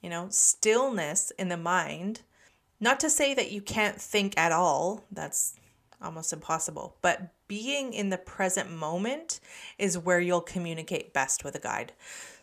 You 0.00 0.10
know, 0.10 0.28
stillness 0.30 1.30
in 1.38 1.48
the 1.48 1.56
mind 1.56 2.22
not 2.80 2.98
to 3.00 3.10
say 3.10 3.34
that 3.34 3.52
you 3.52 3.60
can't 3.60 4.00
think 4.00 4.32
at 4.38 4.52
all, 4.52 5.04
that's 5.12 5.54
almost 6.02 6.32
impossible, 6.32 6.96
but 7.02 7.30
being 7.46 7.92
in 7.92 8.08
the 8.08 8.16
present 8.16 8.72
moment 8.72 9.38
is 9.78 9.98
where 9.98 10.20
you'll 10.20 10.40
communicate 10.40 11.12
best 11.12 11.44
with 11.44 11.54
a 11.54 11.60
guide. 11.60 11.92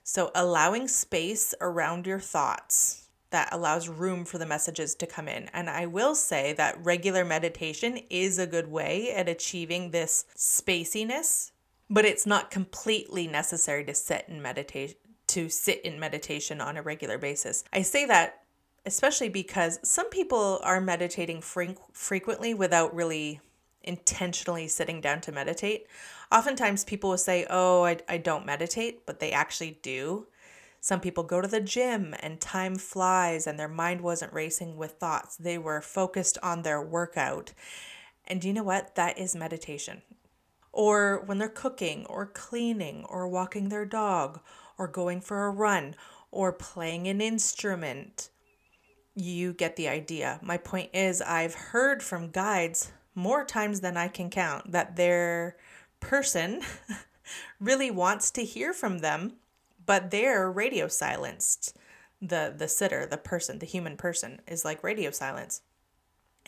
So, 0.03 0.31
allowing 0.35 0.87
space 0.87 1.55
around 1.59 2.05
your 2.05 2.19
thoughts 2.19 3.07
that 3.31 3.49
allows 3.51 3.89
room 3.89 4.25
for 4.25 4.37
the 4.37 4.45
messages 4.45 4.95
to 4.95 5.07
come 5.07 5.27
in. 5.27 5.49
And 5.53 5.69
I 5.69 5.85
will 5.85 6.15
say 6.15 6.53
that 6.53 6.81
regular 6.81 7.25
meditation 7.25 7.99
is 8.09 8.37
a 8.37 8.47
good 8.47 8.71
way 8.71 9.11
at 9.11 9.27
achieving 9.27 9.91
this 9.91 10.25
spaciness, 10.35 11.51
but 11.89 12.05
it's 12.05 12.25
not 12.25 12.51
completely 12.51 13.27
necessary 13.27 13.83
to 13.85 13.93
sit 13.93 14.25
in 14.29 14.41
meditation 14.41 14.95
to 15.27 15.49
sit 15.49 15.81
in 15.81 15.99
meditation 15.99 16.61
on 16.61 16.77
a 16.77 16.81
regular 16.81 17.17
basis. 17.17 17.63
I 17.73 17.81
say 17.81 18.05
that 18.05 18.41
especially 18.87 19.27
because 19.27 19.79
some 19.83 20.09
people 20.09 20.61
are 20.63 20.79
meditating 20.79 21.41
fre- 21.41 21.75
frequently 21.91 22.53
without 22.53 22.95
really 22.95 23.41
intentionally 23.83 24.67
sitting 24.67 25.01
down 25.01 25.19
to 25.21 25.31
meditate. 25.31 25.87
Oftentimes, 26.31 26.85
people 26.85 27.09
will 27.11 27.17
say, 27.17 27.45
Oh, 27.49 27.83
I, 27.83 27.97
I 28.07 28.17
don't 28.17 28.45
meditate, 28.45 29.05
but 29.05 29.19
they 29.19 29.31
actually 29.31 29.79
do. 29.81 30.27
Some 30.79 31.01
people 31.01 31.23
go 31.23 31.41
to 31.41 31.47
the 31.47 31.59
gym 31.59 32.15
and 32.21 32.39
time 32.39 32.75
flies 32.75 33.45
and 33.45 33.59
their 33.59 33.67
mind 33.67 33.99
wasn't 33.99 34.33
racing 34.33 34.77
with 34.77 34.93
thoughts. 34.93 35.35
They 35.35 35.57
were 35.57 35.81
focused 35.81 36.37
on 36.41 36.61
their 36.61 36.81
workout. 36.81 37.51
And 38.25 38.43
you 38.43 38.53
know 38.53 38.63
what? 38.63 38.95
That 38.95 39.17
is 39.17 39.35
meditation. 39.35 40.01
Or 40.71 41.23
when 41.25 41.39
they're 41.39 41.49
cooking 41.49 42.05
or 42.05 42.25
cleaning 42.25 43.03
or 43.09 43.27
walking 43.27 43.67
their 43.67 43.85
dog 43.85 44.39
or 44.77 44.87
going 44.87 45.21
for 45.21 45.45
a 45.45 45.51
run 45.51 45.95
or 46.31 46.51
playing 46.51 47.07
an 47.07 47.21
instrument 47.21 48.29
you 49.17 49.51
get 49.51 49.75
the 49.75 49.87
idea. 49.87 50.39
My 50.43 50.57
point 50.57 50.91
is, 50.93 51.21
I've 51.21 51.55
heard 51.55 52.03
from 52.03 52.29
guides 52.29 52.91
more 53.15 53.43
times 53.43 53.81
than 53.81 53.97
I 53.97 54.07
can 54.07 54.29
count 54.29 54.71
that 54.71 54.95
their 54.95 55.57
person 55.99 56.61
really 57.59 57.89
wants 57.89 58.29
to 58.31 58.45
hear 58.45 58.73
from 58.73 58.99
them, 58.99 59.33
but 59.85 60.11
they're 60.11 60.51
radio 60.51 60.87
silenced. 60.87 61.75
The 62.21 62.53
the 62.55 62.67
sitter, 62.67 63.05
the 63.05 63.17
person, 63.17 63.59
the 63.59 63.65
human 63.65 63.97
person 63.97 64.41
is 64.47 64.63
like 64.63 64.83
radio 64.83 65.11
silence. 65.11 65.61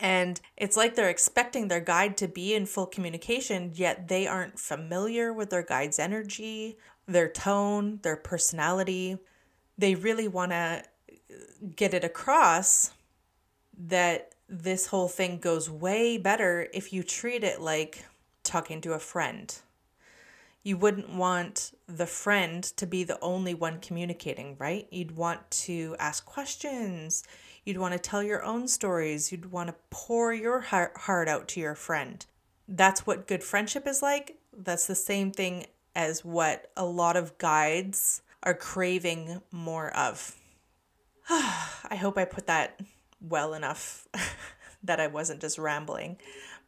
And 0.00 0.40
it's 0.56 0.76
like 0.76 0.94
they're 0.94 1.10
expecting 1.10 1.68
their 1.68 1.80
guide 1.80 2.16
to 2.18 2.28
be 2.28 2.54
in 2.54 2.64
full 2.64 2.86
communication, 2.86 3.72
yet 3.74 4.08
they 4.08 4.26
aren't 4.26 4.58
familiar 4.58 5.32
with 5.32 5.50
their 5.50 5.62
guide's 5.62 5.98
energy, 5.98 6.78
their 7.06 7.28
tone, 7.28 8.00
their 8.02 8.16
personality. 8.16 9.18
They 9.76 9.94
really 9.94 10.26
want 10.26 10.52
to 10.52 10.82
uh, 11.30 11.34
get 11.76 11.92
it 11.92 12.02
across 12.02 12.92
that 13.76 14.34
this 14.48 14.86
whole 14.86 15.08
thing 15.08 15.38
goes 15.38 15.68
way 15.70 16.16
better 16.18 16.66
if 16.72 16.92
you 16.92 17.02
treat 17.02 17.44
it 17.44 17.60
like 17.60 18.04
talking 18.42 18.80
to 18.80 18.94
a 18.94 18.98
friend. 18.98 19.54
You 20.62 20.76
wouldn't 20.76 21.08
want 21.10 21.72
the 21.86 22.06
friend 22.06 22.62
to 22.62 22.86
be 22.86 23.02
the 23.04 23.18
only 23.20 23.54
one 23.54 23.80
communicating, 23.80 24.56
right? 24.58 24.86
You'd 24.90 25.16
want 25.16 25.50
to 25.50 25.96
ask 25.98 26.24
questions. 26.24 27.24
You'd 27.64 27.78
want 27.78 27.92
to 27.92 27.98
tell 27.98 28.22
your 28.22 28.42
own 28.42 28.68
stories. 28.68 29.32
You'd 29.32 29.50
want 29.50 29.68
to 29.68 29.74
pour 29.88 30.34
your 30.34 30.60
heart 30.60 31.28
out 31.28 31.48
to 31.48 31.60
your 31.60 31.74
friend. 31.74 32.24
That's 32.68 33.06
what 33.06 33.26
good 33.26 33.42
friendship 33.42 33.86
is 33.86 34.02
like. 34.02 34.36
That's 34.56 34.86
the 34.86 34.94
same 34.94 35.32
thing 35.32 35.66
as 35.94 36.24
what 36.24 36.70
a 36.76 36.84
lot 36.84 37.16
of 37.16 37.38
guides 37.38 38.22
are 38.42 38.54
craving 38.54 39.40
more 39.50 39.94
of. 39.96 40.36
I 41.30 41.96
hope 41.98 42.18
I 42.18 42.24
put 42.24 42.46
that 42.46 42.80
well 43.20 43.54
enough 43.54 44.06
that 44.82 45.00
I 45.00 45.06
wasn't 45.06 45.40
just 45.40 45.58
rambling. 45.58 46.18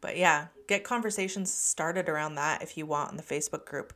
But 0.03 0.19
yeah, 0.19 0.49
get 0.67 0.85
conversations 0.85 1.51
started 1.51 2.11
around 2.11 2.35
that 2.35 2.61
if 2.61 2.77
you 2.77 2.85
want 2.85 3.13
in 3.13 3.17
the 3.17 3.23
Facebook 3.23 3.65
group. 3.65 3.95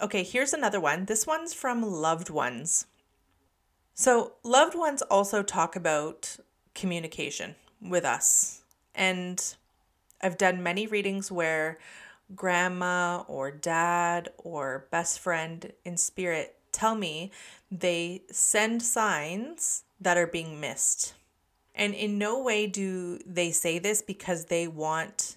Okay, 0.00 0.22
here's 0.22 0.54
another 0.54 0.80
one. 0.80 1.04
This 1.04 1.26
one's 1.26 1.52
from 1.52 1.82
loved 1.82 2.30
ones. 2.30 2.86
So, 3.92 4.34
loved 4.42 4.74
ones 4.74 5.02
also 5.02 5.42
talk 5.42 5.76
about 5.76 6.38
communication 6.74 7.56
with 7.82 8.06
us. 8.06 8.62
And 8.94 9.54
I've 10.22 10.38
done 10.38 10.62
many 10.62 10.86
readings 10.86 11.30
where 11.30 11.78
grandma 12.34 13.24
or 13.28 13.50
dad 13.50 14.30
or 14.38 14.86
best 14.90 15.18
friend 15.18 15.72
in 15.84 15.96
spirit 15.96 16.56
tell 16.70 16.94
me 16.94 17.30
they 17.70 18.22
send 18.30 18.82
signs 18.82 19.84
that 20.00 20.16
are 20.16 20.26
being 20.26 20.60
missed. 20.60 21.14
And 21.74 21.94
in 21.94 22.18
no 22.18 22.42
way 22.42 22.66
do 22.66 23.18
they 23.26 23.50
say 23.50 23.78
this 23.78 24.02
because 24.02 24.46
they 24.46 24.68
want 24.68 25.36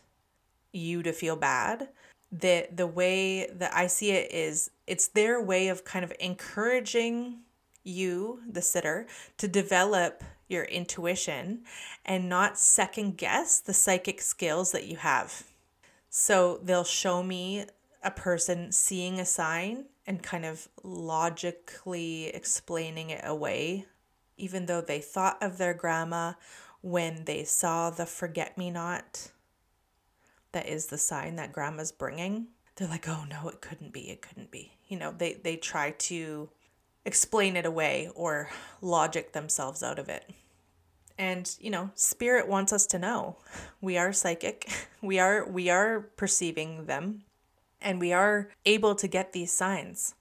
you 0.72 1.02
to 1.04 1.14
feel 1.14 1.36
bad. 1.36 1.90
The 2.32 2.68
the 2.74 2.88
way 2.88 3.48
that 3.48 3.74
I 3.74 3.88
see 3.88 4.12
it 4.12 4.32
is 4.34 4.72
it's 4.88 5.08
their 5.08 5.42
way 5.42 5.70
of 5.70 5.86
kind 5.86 6.04
of 6.04 6.14
encouraging 6.20 7.40
you, 7.84 8.42
the 8.50 8.62
sitter, 8.62 9.08
to 9.38 9.48
develop 9.48 10.24
your 10.48 10.64
intuition 10.66 11.62
and 12.06 12.30
not 12.30 12.60
second 12.60 13.18
guess 13.18 13.60
the 13.60 13.74
psychic 13.74 14.22
skills 14.22 14.72
that 14.72 14.86
you 14.86 14.98
have. 14.98 15.44
So 16.10 16.60
they'll 16.64 16.84
show 16.84 17.24
me 17.24 17.66
a 18.04 18.12
person 18.12 18.72
seeing 18.72 19.20
a 19.20 19.26
sign 19.26 19.86
and 20.08 20.22
kind 20.22 20.46
of 20.46 20.68
logically 20.84 22.28
explaining 22.28 23.10
it 23.10 23.22
away, 23.24 23.86
even 24.38 24.66
though 24.66 24.82
they 24.82 25.00
thought 25.00 25.42
of 25.42 25.58
their 25.58 25.74
grandma 25.74 26.34
when 26.82 27.26
they 27.26 27.44
saw 27.44 27.90
the 27.90 28.06
forget 28.06 28.58
me 28.58 28.70
not 28.70 29.32
that 30.56 30.70
is 30.70 30.86
the 30.86 30.98
sign 30.98 31.36
that 31.36 31.52
grandma's 31.52 31.92
bringing. 31.92 32.48
They're 32.76 32.88
like, 32.88 33.10
oh 33.10 33.26
no, 33.30 33.50
it 33.50 33.60
couldn't 33.60 33.92
be, 33.92 34.10
it 34.10 34.22
couldn't 34.22 34.52
be. 34.52 34.72
You 34.88 34.98
know, 34.98 35.12
they, 35.12 35.34
they 35.34 35.58
try 35.58 35.92
to 35.92 36.50
explain 37.04 37.58
it 37.58 37.66
away 37.66 38.10
or 38.16 38.50
logic 38.82 39.34
themselves 39.34 39.84
out 39.84 40.00
of 40.00 40.08
it. 40.08 40.30
And 41.18 41.54
you 41.60 41.70
know, 41.70 41.92
spirit 41.96 42.48
wants 42.48 42.72
us 42.72 42.86
to 42.88 43.00
know 43.00 43.36
we 43.82 43.98
are 43.98 44.14
psychic. 44.14 44.70
We 45.02 45.20
are 45.20 45.48
we 45.48 45.70
are 45.70 46.00
perceiving 46.18 46.88
them 46.88 47.26
and 47.80 48.00
we 48.00 48.12
are 48.12 48.50
able 48.66 48.96
to 48.96 49.08
get 49.08 49.34
these 49.34 49.56
signs. 49.56 50.16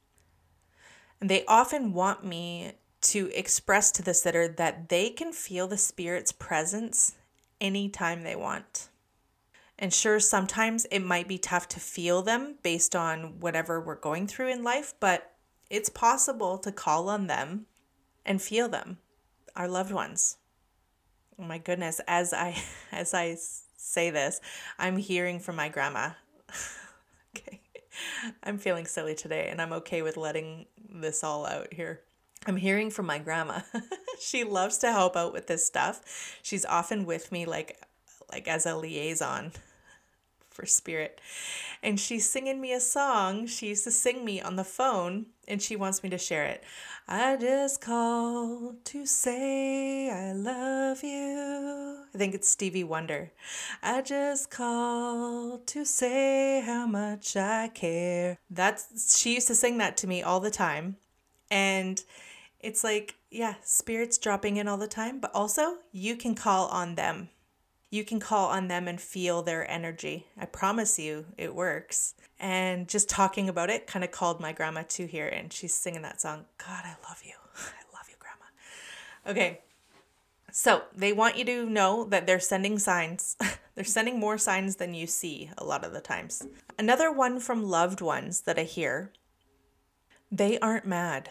And 1.22 1.30
they 1.30 1.46
often 1.46 1.94
want 1.94 2.22
me 2.22 2.72
to 3.04 3.30
express 3.34 3.90
to 3.92 4.02
the 4.02 4.14
sitter 4.14 4.48
that 4.48 4.88
they 4.88 5.10
can 5.10 5.32
feel 5.32 5.66
the 5.66 5.76
spirit's 5.76 6.32
presence 6.32 7.14
anytime 7.60 8.22
they 8.22 8.36
want. 8.36 8.88
And 9.78 9.92
sure, 9.92 10.20
sometimes 10.20 10.86
it 10.90 11.00
might 11.00 11.28
be 11.28 11.38
tough 11.38 11.68
to 11.68 11.80
feel 11.80 12.22
them 12.22 12.56
based 12.62 12.94
on 12.94 13.40
whatever 13.40 13.80
we're 13.80 13.96
going 13.96 14.26
through 14.26 14.48
in 14.48 14.62
life, 14.62 14.94
but 15.00 15.32
it's 15.68 15.88
possible 15.88 16.58
to 16.58 16.70
call 16.70 17.08
on 17.08 17.26
them 17.26 17.66
and 18.24 18.40
feel 18.40 18.68
them, 18.68 18.98
our 19.56 19.68
loved 19.68 19.92
ones. 19.92 20.36
Oh 21.38 21.42
my 21.42 21.58
goodness, 21.58 22.00
as 22.06 22.32
I 22.32 22.56
as 22.92 23.14
I 23.14 23.36
say 23.76 24.10
this, 24.10 24.40
I'm 24.78 24.96
hearing 24.96 25.40
from 25.40 25.56
my 25.56 25.68
grandma. 25.68 26.10
okay. 27.36 27.60
I'm 28.42 28.58
feeling 28.58 28.86
silly 28.86 29.14
today 29.14 29.48
and 29.50 29.60
I'm 29.60 29.72
okay 29.74 30.02
with 30.02 30.16
letting 30.16 30.66
this 30.88 31.22
all 31.22 31.46
out 31.46 31.72
here. 31.72 32.00
I'm 32.46 32.56
hearing 32.56 32.90
from 32.90 33.06
my 33.06 33.18
grandma. 33.18 33.60
she 34.20 34.44
loves 34.44 34.78
to 34.78 34.92
help 34.92 35.16
out 35.16 35.32
with 35.32 35.46
this 35.46 35.66
stuff. 35.66 36.38
She's 36.42 36.64
often 36.64 37.06
with 37.06 37.32
me 37.32 37.46
like 37.46 37.80
like 38.30 38.48
as 38.48 38.66
a 38.66 38.76
liaison 38.76 39.52
for 40.50 40.66
spirit. 40.66 41.20
And 41.82 42.00
she's 42.00 42.28
singing 42.28 42.60
me 42.60 42.72
a 42.72 42.80
song 42.80 43.46
she 43.46 43.68
used 43.68 43.84
to 43.84 43.90
sing 43.90 44.24
me 44.24 44.40
on 44.40 44.56
the 44.56 44.64
phone 44.64 45.26
and 45.46 45.60
she 45.60 45.76
wants 45.76 46.02
me 46.02 46.08
to 46.10 46.18
share 46.18 46.44
it. 46.44 46.64
I 47.06 47.36
just 47.36 47.82
called 47.82 48.82
to 48.86 49.04
say 49.04 50.10
I 50.10 50.32
love 50.32 51.02
you. 51.02 51.98
I 52.14 52.18
think 52.18 52.34
it's 52.34 52.48
Stevie 52.48 52.84
Wonder. 52.84 53.30
I 53.82 54.00
just 54.00 54.50
called 54.50 55.66
to 55.68 55.84
say 55.84 56.62
how 56.64 56.86
much 56.86 57.36
I 57.36 57.68
care. 57.68 58.38
That's 58.48 59.20
she 59.20 59.34
used 59.34 59.48
to 59.48 59.54
sing 59.54 59.78
that 59.78 59.98
to 59.98 60.06
me 60.06 60.22
all 60.22 60.40
the 60.40 60.50
time. 60.50 60.96
And 61.50 62.02
it's 62.64 62.82
like, 62.82 63.16
yeah, 63.30 63.54
spirits 63.62 64.18
dropping 64.18 64.56
in 64.56 64.66
all 64.66 64.78
the 64.78 64.88
time, 64.88 65.20
but 65.20 65.30
also 65.34 65.78
you 65.92 66.16
can 66.16 66.34
call 66.34 66.66
on 66.68 66.94
them 66.94 67.28
you 67.94 68.04
can 68.04 68.18
call 68.18 68.48
on 68.48 68.66
them 68.66 68.88
and 68.88 69.00
feel 69.00 69.42
their 69.42 69.70
energy. 69.70 70.26
I 70.36 70.46
promise 70.46 70.98
you 70.98 71.26
it 71.38 71.54
works. 71.54 72.14
And 72.40 72.88
just 72.88 73.08
talking 73.08 73.48
about 73.48 73.70
it 73.70 73.86
kind 73.86 74.04
of 74.04 74.10
called 74.10 74.40
my 74.40 74.52
grandma 74.52 74.82
to 74.88 75.06
here 75.06 75.28
and 75.28 75.52
she's 75.52 75.72
singing 75.72 76.02
that 76.02 76.20
song. 76.20 76.46
God, 76.58 76.82
I 76.84 76.96
love 77.08 77.22
you. 77.24 77.34
I 77.56 77.96
love 77.96 78.08
you, 78.08 78.16
grandma. 78.18 79.30
Okay. 79.30 79.60
So 80.50 80.82
they 80.92 81.12
want 81.12 81.38
you 81.38 81.44
to 81.44 81.70
know 81.70 82.04
that 82.06 82.26
they're 82.26 82.40
sending 82.40 82.80
signs. 82.80 83.36
they're 83.76 83.84
sending 83.84 84.18
more 84.18 84.38
signs 84.38 84.76
than 84.76 84.92
you 84.92 85.06
see 85.06 85.50
a 85.56 85.64
lot 85.64 85.84
of 85.84 85.92
the 85.92 86.00
times. 86.00 86.44
Another 86.76 87.12
one 87.12 87.38
from 87.38 87.62
loved 87.62 88.00
ones 88.00 88.40
that 88.40 88.58
I 88.58 88.64
hear 88.64 89.12
they 90.32 90.58
aren't 90.58 90.84
mad. 90.84 91.30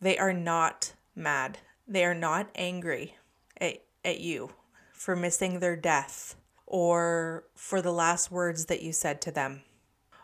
They 0.00 0.18
are 0.18 0.32
not 0.32 0.94
mad. 1.14 1.58
They 1.86 2.04
are 2.04 2.14
not 2.14 2.50
angry 2.54 3.16
at, 3.60 3.82
at 4.04 4.20
you 4.20 4.50
for 4.92 5.14
missing 5.14 5.58
their 5.58 5.76
death, 5.76 6.36
or 6.66 7.44
for 7.54 7.82
the 7.82 7.92
last 7.92 8.30
words 8.30 8.66
that 8.66 8.82
you 8.82 8.92
said 8.92 9.20
to 9.22 9.30
them, 9.30 9.62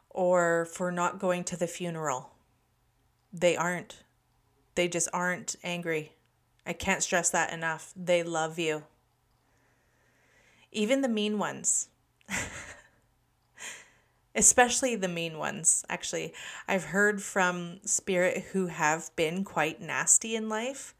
or 0.08 0.66
for 0.72 0.90
not 0.90 1.18
going 1.18 1.44
to 1.44 1.56
the 1.56 1.66
funeral. 1.66 2.30
They 3.32 3.56
aren't. 3.56 4.02
They 4.74 4.88
just 4.88 5.08
aren't 5.12 5.56
angry. 5.62 6.12
I 6.66 6.72
can't 6.72 7.02
stress 7.02 7.30
that 7.30 7.52
enough. 7.52 7.92
They 7.94 8.22
love 8.22 8.58
you. 8.58 8.84
Even 10.72 11.00
the 11.00 11.08
mean 11.08 11.38
ones. 11.38 11.88
Especially 14.40 14.96
the 14.96 15.06
mean 15.06 15.36
ones, 15.36 15.84
actually. 15.90 16.32
I've 16.66 16.84
heard 16.84 17.22
from 17.22 17.80
spirit 17.84 18.42
who 18.52 18.68
have 18.68 19.14
been 19.14 19.44
quite 19.44 19.82
nasty 19.82 20.34
in 20.34 20.48
life, 20.48 20.94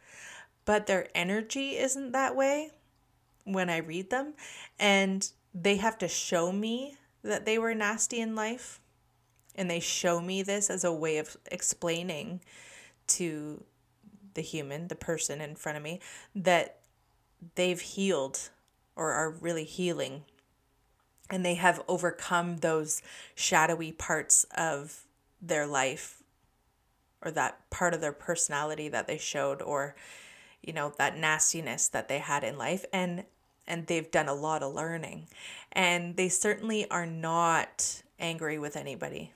but 0.67 0.87
their 0.87 1.09
energy 1.15 1.79
isn't 1.79 2.13
that 2.13 2.37
way 2.37 2.71
when 3.45 3.71
I 3.71 3.79
read 3.79 4.11
them, 4.11 4.35
and 4.79 5.27
they 5.55 5.77
have 5.77 5.97
to 5.99 6.07
show 6.07 6.53
me 6.53 6.99
that 7.23 7.47
they 7.47 7.59
were 7.59 7.75
nasty 7.75 8.21
in 8.21 8.35
life. 8.35 8.79
And 9.55 9.71
they 9.71 9.81
show 9.81 10.21
me 10.21 10.43
this 10.43 10.69
as 10.69 10.85
a 10.85 10.93
way 10.93 11.17
of 11.17 11.39
explaining 11.51 12.43
to 13.07 13.65
the 14.35 14.43
human, 14.43 14.89
the 14.89 14.95
person 14.95 15.41
in 15.41 15.57
front 15.57 15.79
of 15.79 15.83
me, 15.83 16.01
that 16.35 16.81
they've 17.55 17.81
healed 17.81 18.51
or 18.97 19.13
are 19.13 19.31
really 19.31 19.65
healing. 19.65 20.25
And 21.31 21.45
they 21.45 21.55
have 21.55 21.83
overcome 21.87 22.59
those 22.59 23.03
shadowy 23.35 23.93
parts 23.93 24.45
of 24.57 25.05
their 25.41 25.67
life 25.67 26.23
or 27.23 27.31
that 27.31 27.71
part 27.71 27.95
of 27.95 28.01
their 28.01 28.13
personality 28.13 28.89
that 28.89 29.07
they 29.07 29.19
showed 29.19 29.63
or 29.63 29.95
you 30.63 30.73
know 30.73 30.93
that 30.99 31.17
nastiness 31.17 31.89
that 31.89 32.09
they 32.09 32.19
had 32.19 32.45
in 32.45 32.59
life. 32.59 32.85
And 32.93 33.25
and 33.67 33.87
they've 33.87 34.11
done 34.11 34.29
a 34.29 34.35
lot 34.35 34.63
of 34.63 34.75
learning. 34.75 35.29
And 35.73 36.17
they 36.17 36.29
certainly 36.29 36.91
are 36.91 37.07
not 37.07 38.03
angry 38.19 38.59
with 38.59 38.77
anybody. 38.77 39.33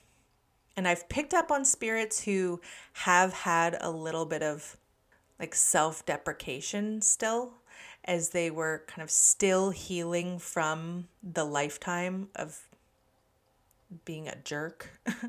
And 0.76 0.88
i've 0.88 1.08
picked 1.08 1.32
up 1.32 1.50
on 1.50 1.64
spirits 1.64 2.24
who 2.24 2.60
have 2.92 3.32
had 3.32 3.76
a 3.80 3.90
little 3.90 4.26
bit 4.26 4.42
of 4.42 4.76
like 5.38 5.54
self-deprecation 5.54 7.00
still 7.00 7.52
as 8.04 8.30
they 8.30 8.50
were 8.50 8.82
kind 8.86 9.02
of 9.02 9.10
still 9.10 9.70
healing 9.70 10.38
from 10.38 11.08
the 11.22 11.44
lifetime 11.44 12.28
of 12.36 12.68
being 14.04 14.28
a 14.28 14.36
jerk 14.36 14.90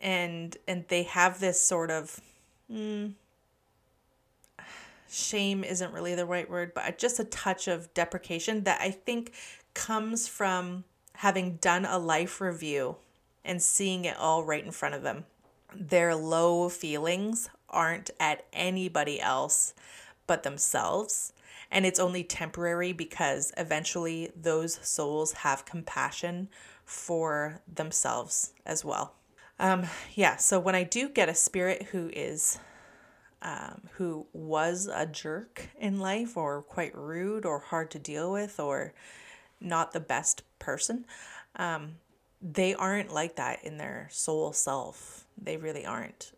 and 0.00 0.56
and 0.66 0.84
they 0.88 1.02
have 1.02 1.40
this 1.40 1.60
sort 1.60 1.90
of 1.90 2.20
mm, 2.70 3.12
shame 5.12 5.62
isn't 5.62 5.92
really 5.92 6.14
the 6.14 6.26
right 6.26 6.48
word, 6.48 6.72
but 6.74 6.98
just 6.98 7.20
a 7.20 7.24
touch 7.24 7.68
of 7.68 7.92
deprecation 7.94 8.64
that 8.64 8.80
I 8.80 8.90
think 8.90 9.32
comes 9.74 10.26
from 10.26 10.84
having 11.16 11.56
done 11.56 11.84
a 11.84 11.98
life 11.98 12.40
review 12.40 12.96
and 13.44 13.62
seeing 13.62 14.04
it 14.04 14.16
all 14.16 14.42
right 14.42 14.64
in 14.64 14.70
front 14.70 14.94
of 14.94 15.02
them. 15.02 15.24
Their 15.74 16.14
low 16.14 16.68
feelings 16.68 17.50
aren't 17.68 18.10
at 18.18 18.44
anybody 18.52 19.20
else 19.20 19.74
but 20.32 20.44
themselves. 20.44 21.34
And 21.70 21.84
it's 21.84 22.00
only 22.00 22.24
temporary 22.24 22.94
because 22.94 23.52
eventually 23.58 24.30
those 24.34 24.78
souls 24.82 25.34
have 25.34 25.66
compassion 25.66 26.48
for 26.86 27.60
themselves 27.70 28.54
as 28.64 28.82
well. 28.82 29.12
Um, 29.58 29.84
yeah, 30.14 30.36
so 30.36 30.58
when 30.58 30.74
I 30.74 30.84
do 30.84 31.10
get 31.10 31.28
a 31.28 31.34
spirit 31.34 31.82
who 31.92 32.08
is 32.14 32.58
um, 33.42 33.82
who 33.96 34.26
was 34.32 34.88
a 34.90 35.04
jerk 35.04 35.68
in 35.78 36.00
life 36.00 36.34
or 36.34 36.62
quite 36.62 36.96
rude 36.96 37.44
or 37.44 37.58
hard 37.58 37.90
to 37.90 37.98
deal 37.98 38.32
with 38.32 38.58
or 38.58 38.94
not 39.60 39.92
the 39.92 40.00
best 40.00 40.44
person, 40.58 41.04
um, 41.56 41.96
they 42.40 42.72
aren't 42.72 43.12
like 43.12 43.36
that 43.36 43.62
in 43.64 43.76
their 43.76 44.08
soul 44.10 44.54
self. 44.54 45.26
They 45.36 45.58
really 45.58 45.84
aren't. 45.84 46.32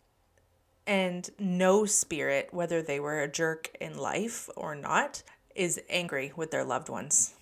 And 0.87 1.29
no 1.39 1.87
spirit, 1.87 2.49
whether 2.53 2.83
they 2.83 3.01
were 3.01 3.23
a 3.23 3.29
jerk 3.29 3.71
in 3.81 3.97
life 3.97 4.51
or 4.57 4.75
not, 4.75 5.23
is 5.55 5.81
angry 5.89 6.33
with 6.37 6.51
their 6.51 6.65
loved 6.65 6.89
ones. 6.89 7.35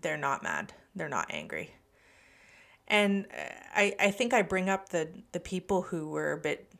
They're 0.00 0.16
not 0.16 0.42
mad. 0.42 0.72
They're 0.94 1.08
not 1.08 1.26
angry. 1.30 1.74
And 2.88 3.26
uh, 3.26 3.52
I, 3.74 3.94
I 3.98 4.10
think 4.10 4.32
I 4.32 4.42
bring 4.42 4.68
up 4.68 4.90
the, 4.90 5.08
the 5.32 5.40
people 5.40 5.82
who 5.82 6.08
were 6.08 6.32
a 6.32 6.38
bit 6.38 6.70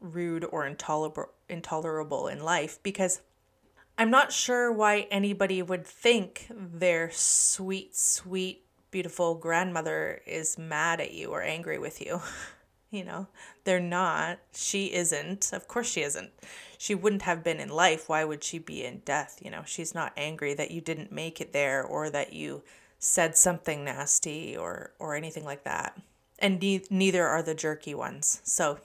rude 0.00 0.44
or 0.44 0.66
intolerable, 0.66 1.30
intolerable 1.48 2.28
in 2.28 2.42
life 2.42 2.78
because 2.82 3.20
I'm 3.98 4.10
not 4.10 4.32
sure 4.32 4.70
why 4.70 5.06
anybody 5.10 5.62
would 5.62 5.86
think 5.86 6.46
their 6.50 7.10
sweet, 7.12 7.96
sweet, 7.96 8.62
beautiful 8.90 9.34
grandmother 9.34 10.20
is 10.26 10.58
mad 10.58 11.00
at 11.00 11.12
you 11.12 11.30
or 11.30 11.42
angry 11.42 11.78
with 11.78 12.00
you. 12.00 12.20
you 12.90 13.04
know, 13.04 13.26
they're 13.64 13.80
not. 13.80 14.38
She 14.54 14.92
isn't. 14.92 15.52
Of 15.52 15.68
course, 15.68 15.90
she 15.90 16.02
isn't. 16.02 16.30
She 16.78 16.94
wouldn't 16.94 17.22
have 17.22 17.42
been 17.42 17.60
in 17.60 17.68
life. 17.68 18.08
Why 18.08 18.24
would 18.24 18.44
she 18.44 18.58
be 18.58 18.84
in 18.84 19.00
death? 19.04 19.38
You 19.42 19.50
know, 19.50 19.62
she's 19.64 19.94
not 19.94 20.12
angry 20.16 20.54
that 20.54 20.70
you 20.70 20.80
didn't 20.80 21.12
make 21.12 21.40
it 21.40 21.52
there 21.52 21.82
or 21.82 22.10
that 22.10 22.32
you 22.32 22.62
said 22.98 23.36
something 23.36 23.84
nasty 23.84 24.56
or 24.56 24.92
or 24.98 25.14
anything 25.14 25.44
like 25.44 25.64
that. 25.64 25.98
And 26.38 26.60
ne- 26.60 26.84
neither 26.90 27.26
are 27.26 27.42
the 27.42 27.54
jerky 27.54 27.94
ones. 27.94 28.40
So 28.44 28.78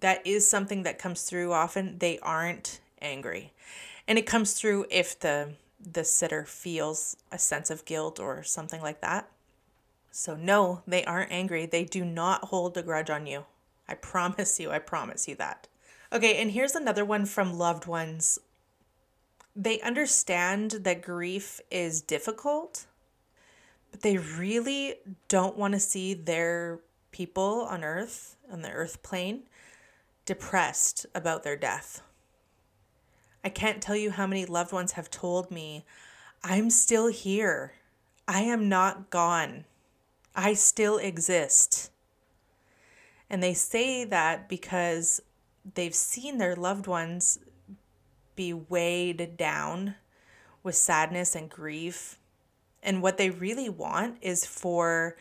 that 0.00 0.26
is 0.26 0.48
something 0.48 0.82
that 0.84 0.98
comes 0.98 1.22
through 1.22 1.52
often. 1.52 1.98
They 1.98 2.18
aren't 2.20 2.80
angry. 3.00 3.52
And 4.08 4.18
it 4.18 4.26
comes 4.26 4.52
through 4.54 4.86
if 4.90 5.18
the 5.18 5.54
the 5.78 6.04
sitter 6.04 6.44
feels 6.44 7.16
a 7.30 7.38
sense 7.38 7.70
of 7.70 7.84
guilt 7.84 8.18
or 8.18 8.42
something 8.42 8.80
like 8.80 9.00
that. 9.02 9.28
So 10.16 10.34
no, 10.34 10.82
they 10.86 11.04
aren't 11.04 11.30
angry. 11.30 11.66
They 11.66 11.84
do 11.84 12.04
not 12.04 12.46
hold 12.46 12.76
a 12.76 12.82
grudge 12.82 13.10
on 13.10 13.26
you. 13.26 13.44
I 13.88 13.94
promise 13.94 14.58
you. 14.58 14.70
I 14.70 14.78
promise 14.78 15.28
you 15.28 15.34
that. 15.36 15.68
Okay, 16.12 16.40
and 16.40 16.52
here's 16.52 16.74
another 16.74 17.04
one 17.04 17.26
from 17.26 17.52
loved 17.52 17.86
ones. 17.86 18.38
They 19.54 19.80
understand 19.80 20.70
that 20.82 21.02
grief 21.02 21.60
is 21.70 22.00
difficult 22.00 22.86
but 23.96 24.02
they 24.02 24.18
really 24.18 24.96
don't 25.28 25.56
want 25.56 25.72
to 25.72 25.80
see 25.80 26.12
their 26.12 26.80
people 27.12 27.66
on 27.70 27.82
earth, 27.82 28.36
on 28.52 28.60
the 28.60 28.70
earth 28.70 29.02
plane, 29.02 29.44
depressed 30.26 31.06
about 31.14 31.42
their 31.42 31.56
death. 31.56 32.02
I 33.42 33.48
can't 33.48 33.80
tell 33.80 33.96
you 33.96 34.10
how 34.10 34.26
many 34.26 34.44
loved 34.44 34.70
ones 34.70 34.92
have 34.92 35.10
told 35.10 35.50
me, 35.50 35.86
I'm 36.44 36.68
still 36.68 37.06
here. 37.06 37.72
I 38.28 38.42
am 38.42 38.68
not 38.68 39.08
gone. 39.08 39.64
I 40.36 40.52
still 40.54 40.98
exist. 40.98 41.90
And 43.28 43.42
they 43.42 43.54
say 43.54 44.04
that 44.04 44.48
because 44.48 45.20
they've 45.74 45.94
seen 45.94 46.38
their 46.38 46.54
loved 46.54 46.86
ones 46.86 47.40
be 48.36 48.52
weighed 48.52 49.36
down 49.36 49.96
with 50.62 50.76
sadness 50.76 51.34
and 51.34 51.50
grief 51.50 52.18
and 52.82 53.02
what 53.02 53.18
they 53.18 53.30
really 53.30 53.68
want 53.68 54.18
is 54.22 54.46
for 54.46 55.16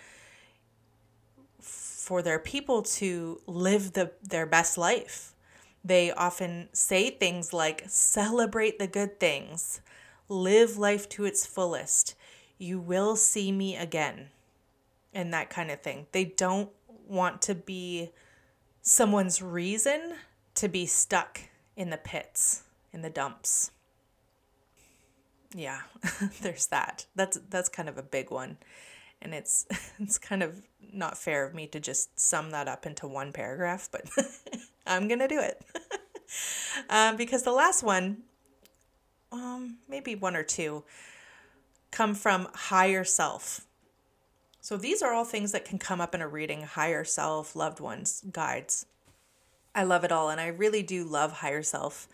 for 1.60 2.22
their 2.22 2.38
people 2.38 2.84
to 2.84 3.42
live 3.48 3.94
the 3.94 4.12
their 4.22 4.46
best 4.46 4.78
life. 4.78 5.34
They 5.84 6.12
often 6.12 6.70
say 6.74 7.10
things 7.10 7.54
like 7.54 7.84
celebrate 7.88 8.78
the 8.78 8.88
good 8.88 9.20
things, 9.20 9.82
live 10.30 10.78
life 10.78 11.10
to 11.10 11.26
its 11.26 11.46
fullest. 11.46 12.16
You 12.58 12.80
will 12.80 13.16
see 13.16 13.52
me 13.52 13.76
again. 13.76 14.30
And 15.16 15.34
that 15.34 15.50
kind 15.50 15.72
of 15.72 15.82
thing. 15.82 16.06
They 16.12 16.26
don't 16.26 16.70
want 17.08 17.42
to 17.44 17.56
be 17.56 18.12
someone's 18.84 19.42
reason 19.42 20.14
to 20.56 20.68
be 20.68 20.86
stuck 20.86 21.40
in 21.76 21.90
the 21.90 21.98
pits, 21.98 22.64
in 22.94 23.02
the 23.02 23.10
dumps 23.10 23.72
yeah, 25.56 25.80
there's 26.42 26.68
that. 26.68 27.06
That's 27.16 27.40
that's 27.50 27.70
kind 27.70 27.88
of 27.88 27.98
a 27.98 28.04
big 28.04 28.30
one. 28.30 28.58
And 29.22 29.34
it's 29.34 29.66
it's 30.00 30.18
kind 30.18 30.44
of 30.44 30.62
not 30.94 31.18
fair 31.18 31.46
of 31.46 31.56
me 31.56 31.66
to 31.68 31.80
just 31.80 32.20
sum 32.20 32.52
that 32.52 32.68
up 32.68 32.86
into 32.86 33.08
one 33.08 33.32
paragraph, 33.32 33.90
but 33.92 34.10
I'm 34.86 35.08
going 35.08 35.20
to 35.20 35.28
do 35.28 35.40
it. 35.40 35.64
um, 36.90 37.16
because 37.16 37.44
the 37.44 37.52
last 37.52 37.84
one 37.84 38.18
um 39.32 39.78
maybe 39.88 40.16
one 40.16 40.36
or 40.36 40.44
two 40.44 40.84
come 41.92 42.14
from 42.14 42.48
higher 42.54 43.04
self. 43.04 43.66
So 44.66 44.78
these 44.78 45.04
are 45.04 45.14
all 45.14 45.26
things 45.26 45.52
that 45.52 45.66
can 45.66 45.78
come 45.78 46.02
up 46.02 46.16
in 46.16 46.22
a 46.22 46.28
reading 46.28 46.64
higher 46.64 47.04
self, 47.04 47.56
loved 47.56 47.80
ones, 47.80 48.24
guides. 48.32 48.88
I 49.76 49.84
love 49.84 50.04
it 50.04 50.12
all 50.12 50.30
and 50.30 50.42
I 50.42 50.48
really 50.48 50.82
do 50.82 51.04
love 51.04 51.34
higher 51.34 51.62
self 51.62 52.08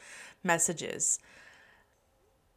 messages 0.44 1.20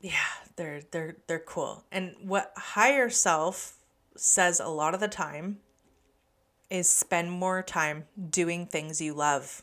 yeah, 0.05 0.13
they're 0.57 0.83
they're 0.91 1.17
they're 1.27 1.39
cool. 1.39 1.83
And 1.91 2.15
what 2.21 2.53
higher 2.59 3.09
self 3.09 3.79
says 4.17 4.61
a 4.61 4.69
lot 4.69 4.93
of 4.93 5.01
the 5.01 5.09
time 5.09 5.61
is 6.69 6.91
spend 6.91 7.31
more 7.31 7.63
time 7.63 8.05
doing 8.29 8.67
things 8.67 9.01
you 9.01 9.15
love. 9.15 9.63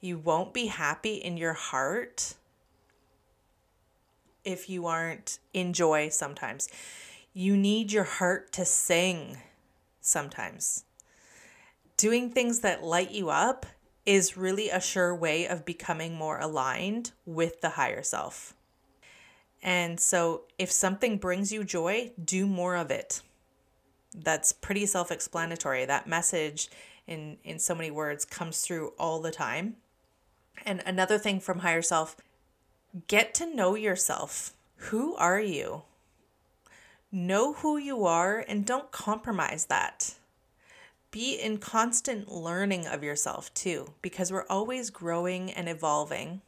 You 0.00 0.16
won't 0.16 0.54
be 0.54 0.66
happy 0.66 1.14
in 1.14 1.36
your 1.36 1.54
heart 1.54 2.34
if 4.44 4.70
you 4.70 4.86
aren't 4.86 5.40
in 5.52 5.72
joy 5.72 6.08
sometimes. 6.10 6.68
You 7.32 7.56
need 7.56 7.92
your 7.92 8.04
heart 8.04 8.52
to 8.52 8.64
sing 8.64 9.38
sometimes. 10.00 10.84
Doing 11.96 12.30
things 12.30 12.60
that 12.60 12.82
light 12.82 13.12
you 13.12 13.30
up 13.30 13.66
is 14.04 14.36
really 14.36 14.70
a 14.70 14.80
sure 14.80 15.14
way 15.14 15.46
of 15.46 15.64
becoming 15.64 16.14
more 16.14 16.40
aligned 16.40 17.12
with 17.26 17.60
the 17.60 17.70
higher 17.70 18.02
self. 18.02 18.54
And 19.62 20.00
so 20.00 20.42
if 20.58 20.72
something 20.72 21.18
brings 21.18 21.52
you 21.52 21.62
joy, 21.62 22.12
do 22.22 22.46
more 22.46 22.76
of 22.76 22.90
it. 22.90 23.22
That's 24.14 24.52
pretty 24.52 24.86
self 24.86 25.12
explanatory. 25.12 25.84
That 25.84 26.08
message 26.08 26.68
in, 27.06 27.36
in 27.44 27.58
so 27.58 27.74
many 27.74 27.90
words 27.90 28.24
comes 28.24 28.62
through 28.62 28.92
all 28.98 29.20
the 29.20 29.30
time. 29.30 29.76
And 30.66 30.82
another 30.84 31.18
thing 31.18 31.38
from 31.38 31.60
higher 31.60 31.82
self 31.82 32.16
get 33.06 33.34
to 33.34 33.54
know 33.54 33.76
yourself. 33.76 34.54
Who 34.76 35.14
are 35.16 35.40
you? 35.40 35.82
Know 37.12 37.54
who 37.54 37.76
you 37.76 38.04
are 38.06 38.44
and 38.46 38.64
don't 38.64 38.92
compromise 38.92 39.66
that. 39.66 40.14
Be 41.10 41.34
in 41.34 41.58
constant 41.58 42.30
learning 42.30 42.86
of 42.86 43.02
yourself 43.02 43.52
too, 43.52 43.94
because 44.00 44.30
we're 44.30 44.46
always 44.46 44.90
growing 44.90 45.50
and 45.50 45.68
evolving, 45.68 46.40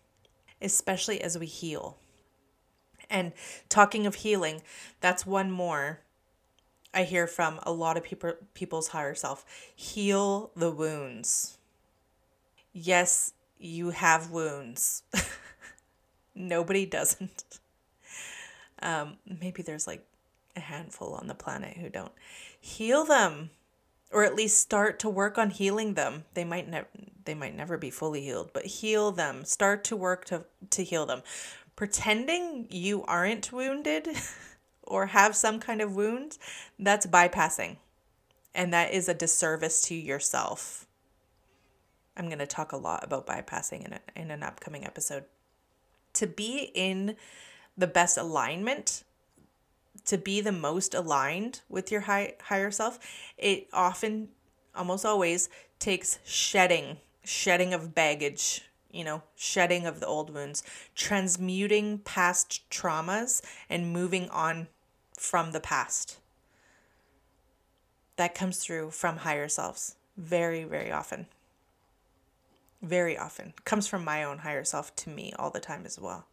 especially 0.60 1.20
as 1.20 1.36
we 1.36 1.46
heal. 1.46 1.96
And 3.10 3.32
talking 3.68 4.06
of 4.06 4.16
healing, 4.16 4.62
that's 5.00 5.26
one 5.26 5.50
more 5.50 6.00
I 6.94 7.04
hear 7.04 7.26
from 7.26 7.58
a 7.62 7.72
lot 7.72 7.96
of 7.96 8.04
people 8.04 8.34
people's 8.54 8.88
higher 8.88 9.14
self. 9.14 9.44
Heal 9.74 10.50
the 10.54 10.70
wounds. 10.70 11.58
Yes, 12.72 13.32
you 13.58 13.90
have 13.90 14.30
wounds. 14.30 15.02
Nobody 16.34 16.86
doesn't. 16.86 17.60
Um, 18.82 19.16
maybe 19.40 19.62
there's 19.62 19.86
like 19.86 20.04
a 20.56 20.60
handful 20.60 21.14
on 21.14 21.26
the 21.26 21.34
planet 21.34 21.76
who 21.76 21.88
don't. 21.88 22.12
Heal 22.60 23.04
them 23.04 23.50
or 24.12 24.24
at 24.24 24.34
least 24.34 24.60
start 24.60 24.98
to 24.98 25.08
work 25.08 25.38
on 25.38 25.50
healing 25.50 25.94
them. 25.94 26.24
They 26.34 26.44
might 26.44 26.68
never 26.68 26.88
they 27.24 27.34
might 27.34 27.56
never 27.56 27.78
be 27.78 27.90
fully 27.90 28.22
healed, 28.22 28.50
but 28.52 28.66
heal 28.66 29.12
them. 29.12 29.44
Start 29.44 29.84
to 29.84 29.96
work 29.96 30.24
to 30.26 30.44
to 30.70 30.84
heal 30.84 31.06
them 31.06 31.22
pretending 31.76 32.66
you 32.70 33.04
aren't 33.04 33.52
wounded 33.52 34.08
or 34.82 35.06
have 35.06 35.34
some 35.34 35.58
kind 35.58 35.80
of 35.80 35.94
wound, 35.94 36.38
that's 36.78 37.06
bypassing. 37.06 37.76
And 38.54 38.72
that 38.72 38.92
is 38.92 39.08
a 39.08 39.14
disservice 39.14 39.82
to 39.82 39.94
yourself. 39.94 40.86
I'm 42.16 42.26
going 42.26 42.38
to 42.38 42.46
talk 42.46 42.72
a 42.72 42.76
lot 42.76 43.02
about 43.02 43.26
bypassing 43.26 43.86
in, 43.86 43.94
a, 43.94 44.00
in 44.14 44.30
an 44.30 44.42
upcoming 44.42 44.84
episode. 44.84 45.24
To 46.14 46.26
be 46.26 46.70
in 46.74 47.16
the 47.76 47.86
best 47.86 48.18
alignment, 48.18 49.02
to 50.06 50.18
be 50.18 50.40
the 50.40 50.52
most 50.52 50.94
aligned 50.94 51.60
with 51.68 51.92
your 51.92 52.02
high, 52.02 52.34
higher 52.44 52.70
self, 52.70 52.98
it 53.38 53.68
often, 53.72 54.28
almost 54.74 55.04
always, 55.04 55.48
takes 55.78 56.18
shedding, 56.24 56.98
shedding 57.24 57.72
of 57.74 57.94
baggage 57.94 58.62
you 58.90 59.04
know, 59.04 59.22
shedding 59.34 59.86
of 59.86 60.00
the 60.00 60.06
old 60.06 60.28
wounds, 60.34 60.62
transmuting 60.94 61.98
past 62.00 62.68
traumas, 62.70 63.40
and 63.70 63.90
moving 63.90 64.28
on 64.28 64.68
from 65.18 65.52
the 65.52 65.60
past. 65.60 66.18
That 68.16 68.34
comes 68.34 68.58
through 68.58 68.90
from 68.90 69.18
higher 69.18 69.48
selves 69.48 69.96
very, 70.16 70.64
very 70.64 70.92
often. 70.92 71.26
very 72.82 73.16
often. 73.16 73.54
Comes 73.64 73.86
from 73.86 74.04
my 74.04 74.24
own 74.24 74.38
higher 74.38 74.64
self 74.64 74.94
to 74.96 75.10
me 75.10 75.32
all 75.38 75.50
the 75.50 75.60
time 75.60 75.86
as 75.86 75.98
well. 75.98 76.26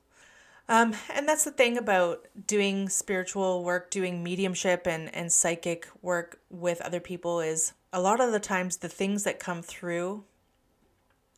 Um, 0.69 0.93
and 1.11 1.27
that's 1.27 1.45
the 1.45 1.51
thing 1.51 1.79
about 1.79 2.27
doing 2.45 2.89
spiritual 2.89 3.63
work, 3.63 3.89
doing 3.89 4.23
mediumship 4.23 4.85
and, 4.85 5.13
and 5.15 5.31
psychic 5.31 5.87
work 6.03 6.39
with 6.51 6.79
other 6.81 6.99
people 6.99 7.39
is 7.39 7.73
a 7.91 7.99
lot 7.99 8.21
of 8.21 8.31
the 8.31 8.39
times 8.39 8.77
the 8.77 8.87
things 8.87 9.23
that 9.23 9.39
come 9.39 9.63
through 9.63 10.23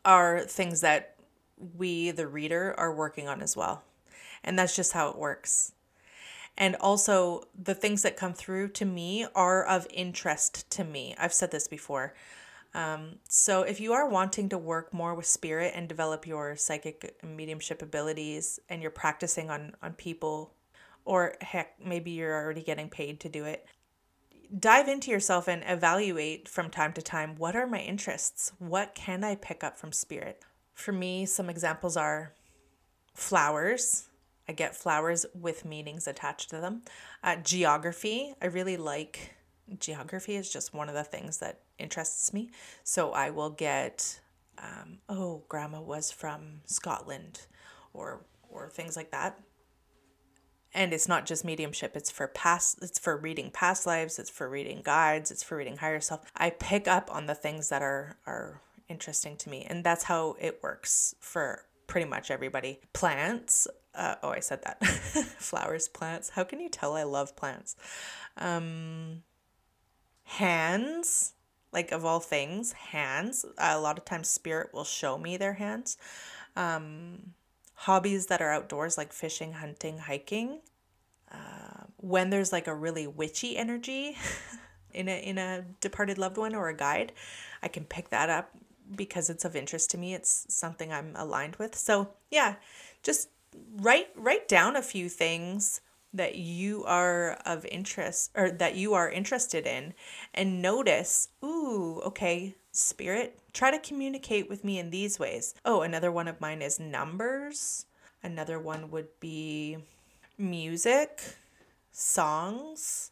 are 0.03 0.41
things 0.41 0.81
that 0.81 1.15
we, 1.77 2.11
the 2.11 2.27
reader, 2.27 2.75
are 2.77 2.93
working 2.93 3.29
on 3.29 3.41
as 3.41 3.55
well. 3.55 3.83
And 4.43 4.59
that's 4.59 4.75
just 4.75 4.91
how 4.91 5.09
it 5.09 5.17
works. 5.17 5.71
And 6.57 6.75
also, 6.75 7.43
the 7.57 7.73
things 7.73 8.01
that 8.01 8.17
come 8.17 8.33
through 8.33 8.69
to 8.69 8.85
me 8.85 9.25
are 9.33 9.63
of 9.63 9.87
interest 9.93 10.69
to 10.71 10.83
me. 10.83 11.15
I've 11.17 11.33
said 11.33 11.51
this 11.51 11.69
before. 11.69 12.13
Um, 12.73 13.17
so, 13.27 13.63
if 13.63 13.79
you 13.79 13.93
are 13.93 14.07
wanting 14.07 14.49
to 14.49 14.57
work 14.57 14.93
more 14.93 15.13
with 15.13 15.25
spirit 15.25 15.73
and 15.75 15.89
develop 15.89 16.25
your 16.25 16.55
psychic 16.55 17.17
mediumship 17.23 17.81
abilities, 17.81 18.59
and 18.69 18.81
you're 18.81 18.91
practicing 18.91 19.49
on 19.49 19.73
on 19.81 19.93
people, 19.93 20.53
or 21.03 21.35
heck, 21.41 21.75
maybe 21.83 22.11
you're 22.11 22.33
already 22.33 22.63
getting 22.63 22.89
paid 22.89 23.19
to 23.21 23.29
do 23.29 23.43
it, 23.43 23.65
dive 24.57 24.87
into 24.87 25.11
yourself 25.11 25.47
and 25.47 25.63
evaluate 25.65 26.47
from 26.47 26.69
time 26.69 26.93
to 26.93 27.01
time 27.01 27.35
what 27.35 27.55
are 27.55 27.67
my 27.67 27.79
interests? 27.79 28.51
What 28.59 28.95
can 28.95 29.23
I 29.23 29.35
pick 29.35 29.63
up 29.63 29.77
from 29.77 29.91
spirit? 29.91 30.41
For 30.73 30.91
me, 30.91 31.25
some 31.25 31.49
examples 31.49 31.97
are 31.97 32.33
flowers. 33.13 34.07
I 34.47 34.53
get 34.53 34.75
flowers 34.75 35.25
with 35.33 35.65
meanings 35.65 36.07
attached 36.07 36.49
to 36.49 36.57
them. 36.59 36.81
Uh, 37.23 37.37
geography, 37.37 38.33
I 38.41 38.47
really 38.47 38.77
like 38.77 39.35
geography 39.79 40.35
is 40.35 40.51
just 40.51 40.73
one 40.73 40.89
of 40.89 40.95
the 40.95 41.03
things 41.03 41.37
that 41.37 41.61
interests 41.81 42.33
me. 42.33 42.51
So 42.83 43.11
I 43.11 43.29
will 43.29 43.49
get, 43.49 44.19
um, 44.57 44.99
oh, 45.09 45.43
grandma 45.49 45.81
was 45.81 46.11
from 46.11 46.61
Scotland, 46.65 47.41
or 47.93 48.25
or 48.49 48.69
things 48.69 48.95
like 48.95 49.11
that. 49.11 49.39
And 50.73 50.93
it's 50.93 51.07
not 51.07 51.25
just 51.25 51.43
mediumship; 51.43 51.97
it's 51.97 52.11
for 52.11 52.27
past, 52.27 52.79
it's 52.81 52.99
for 52.99 53.17
reading 53.17 53.51
past 53.51 53.85
lives, 53.85 54.19
it's 54.19 54.29
for 54.29 54.49
reading 54.49 54.81
guides, 54.83 55.31
it's 55.31 55.43
for 55.43 55.57
reading 55.57 55.77
higher 55.77 55.99
self. 55.99 56.21
I 56.37 56.51
pick 56.51 56.87
up 56.87 57.13
on 57.13 57.25
the 57.25 57.35
things 57.35 57.69
that 57.69 57.81
are 57.81 58.17
are 58.25 58.61
interesting 58.87 59.35
to 59.37 59.49
me, 59.49 59.65
and 59.69 59.83
that's 59.83 60.03
how 60.03 60.35
it 60.39 60.59
works 60.63 61.15
for 61.19 61.65
pretty 61.87 62.09
much 62.09 62.31
everybody. 62.31 62.79
Plants. 62.93 63.67
Uh, 63.93 64.15
oh, 64.23 64.29
I 64.29 64.39
said 64.39 64.63
that. 64.63 64.85
Flowers, 64.85 65.89
plants. 65.89 66.29
How 66.29 66.45
can 66.45 66.61
you 66.61 66.69
tell 66.69 66.95
I 66.95 67.03
love 67.03 67.35
plants? 67.35 67.75
Um, 68.37 69.23
hands 70.23 71.33
like 71.71 71.91
of 71.91 72.05
all 72.05 72.19
things 72.19 72.73
hands. 72.73 73.45
A 73.57 73.79
lot 73.79 73.97
of 73.97 74.05
times 74.05 74.27
spirit 74.27 74.73
will 74.73 74.83
show 74.83 75.17
me 75.17 75.37
their 75.37 75.53
hands. 75.53 75.97
Um, 76.55 77.33
hobbies 77.75 78.27
that 78.27 78.41
are 78.41 78.51
outdoors 78.51 78.97
like 78.97 79.11
fishing 79.11 79.53
hunting 79.53 79.97
hiking 79.97 80.59
uh, 81.31 81.83
when 81.97 82.29
there's 82.29 82.51
like 82.51 82.67
a 82.67 82.75
really 82.75 83.07
witchy 83.07 83.57
energy 83.57 84.17
in 84.93 85.07
a 85.07 85.19
in 85.23 85.37
a 85.37 85.63
departed 85.79 86.17
loved 86.17 86.37
one 86.37 86.53
or 86.53 86.67
a 86.67 86.75
guide 86.75 87.11
i 87.63 87.67
can 87.67 87.83
pick 87.85 88.09
that 88.09 88.29
up 88.29 88.51
because 88.95 89.29
it's 89.29 89.45
of 89.45 89.55
interest 89.55 89.89
to 89.91 89.97
me. 89.97 90.13
It's 90.13 90.45
something 90.49 90.91
i'm 90.91 91.13
aligned 91.15 91.55
with. 91.57 91.75
So 91.75 92.09
yeah 92.29 92.55
just 93.03 93.29
write 93.77 94.09
write 94.15 94.47
down 94.47 94.75
a 94.75 94.81
few 94.81 95.09
things 95.09 95.81
that 96.13 96.35
you 96.35 96.83
are 96.85 97.37
of 97.45 97.65
interest 97.65 98.31
or 98.35 98.51
that 98.51 98.75
you 98.75 98.93
are 98.93 99.09
interested 99.09 99.65
in 99.65 99.93
and 100.33 100.61
notice, 100.61 101.29
ooh, 101.43 102.01
okay, 102.05 102.55
spirit, 102.71 103.39
try 103.53 103.71
to 103.71 103.79
communicate 103.79 104.49
with 104.49 104.63
me 104.63 104.79
in 104.79 104.89
these 104.89 105.19
ways. 105.19 105.53
Oh, 105.65 105.81
another 105.81 106.11
one 106.11 106.27
of 106.27 106.41
mine 106.41 106.61
is 106.61 106.79
numbers. 106.79 107.85
Another 108.23 108.59
one 108.59 108.91
would 108.91 109.07
be 109.19 109.77
music, 110.37 111.21
songs. 111.91 113.11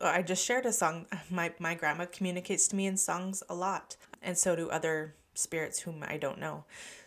Oh, 0.00 0.08
I 0.08 0.22
just 0.22 0.44
shared 0.44 0.66
a 0.66 0.72
song. 0.72 1.06
My 1.30 1.52
my 1.58 1.74
grandma 1.74 2.06
communicates 2.06 2.66
to 2.68 2.76
me 2.76 2.86
in 2.86 2.96
songs 2.96 3.42
a 3.48 3.54
lot, 3.54 3.96
and 4.20 4.36
so 4.36 4.56
do 4.56 4.68
other 4.68 5.14
spirits 5.34 5.80
whom 5.80 6.04
I 6.06 6.16
don't 6.16 6.40
know. 6.40 6.64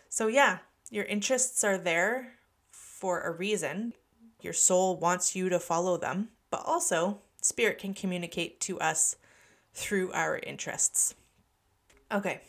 So 0.08 0.28
yeah, 0.28 0.58
your 0.90 1.04
interests 1.04 1.62
are 1.62 1.78
there 1.78 2.32
for 2.70 3.20
a 3.20 3.30
reason 3.30 3.92
your 4.46 4.54
soul 4.54 4.96
wants 4.96 5.36
you 5.36 5.50
to 5.50 5.58
follow 5.58 5.98
them, 5.98 6.28
but 6.50 6.62
also 6.64 7.18
spirit 7.42 7.78
can 7.78 7.92
communicate 7.92 8.60
to 8.60 8.80
us 8.80 9.16
through 9.74 10.12
our 10.12 10.38
interests. 10.38 11.14
Okay, 12.10 12.40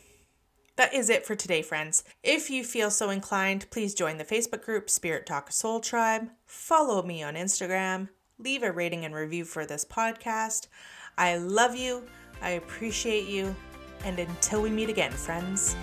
that 0.76 0.94
is 0.94 1.10
it 1.10 1.26
for 1.26 1.34
today, 1.34 1.60
friends. 1.60 2.04
If 2.22 2.50
you 2.50 2.62
feel 2.62 2.92
so 2.92 3.10
inclined, 3.10 3.68
please 3.70 3.94
join 3.94 4.16
the 4.16 4.24
Facebook 4.24 4.64
group 4.64 4.88
Spirit 4.88 5.26
Talk 5.26 5.50
Soul 5.50 5.80
Tribe, 5.80 6.30
follow 6.46 7.02
me 7.02 7.20
on 7.22 7.34
Instagram, 7.34 8.08
leave 8.38 8.62
a 8.62 8.70
rating 8.70 9.04
and 9.04 9.12
review 9.12 9.44
for 9.44 9.66
this 9.66 9.84
podcast. 9.84 10.68
I 11.18 11.36
love 11.36 11.74
you, 11.74 12.04
I 12.40 12.50
appreciate 12.50 13.26
you, 13.26 13.54
and 14.04 14.20
until 14.20 14.62
we 14.62 14.70
meet 14.70 14.88
again, 14.88 15.10
friends. 15.10 15.74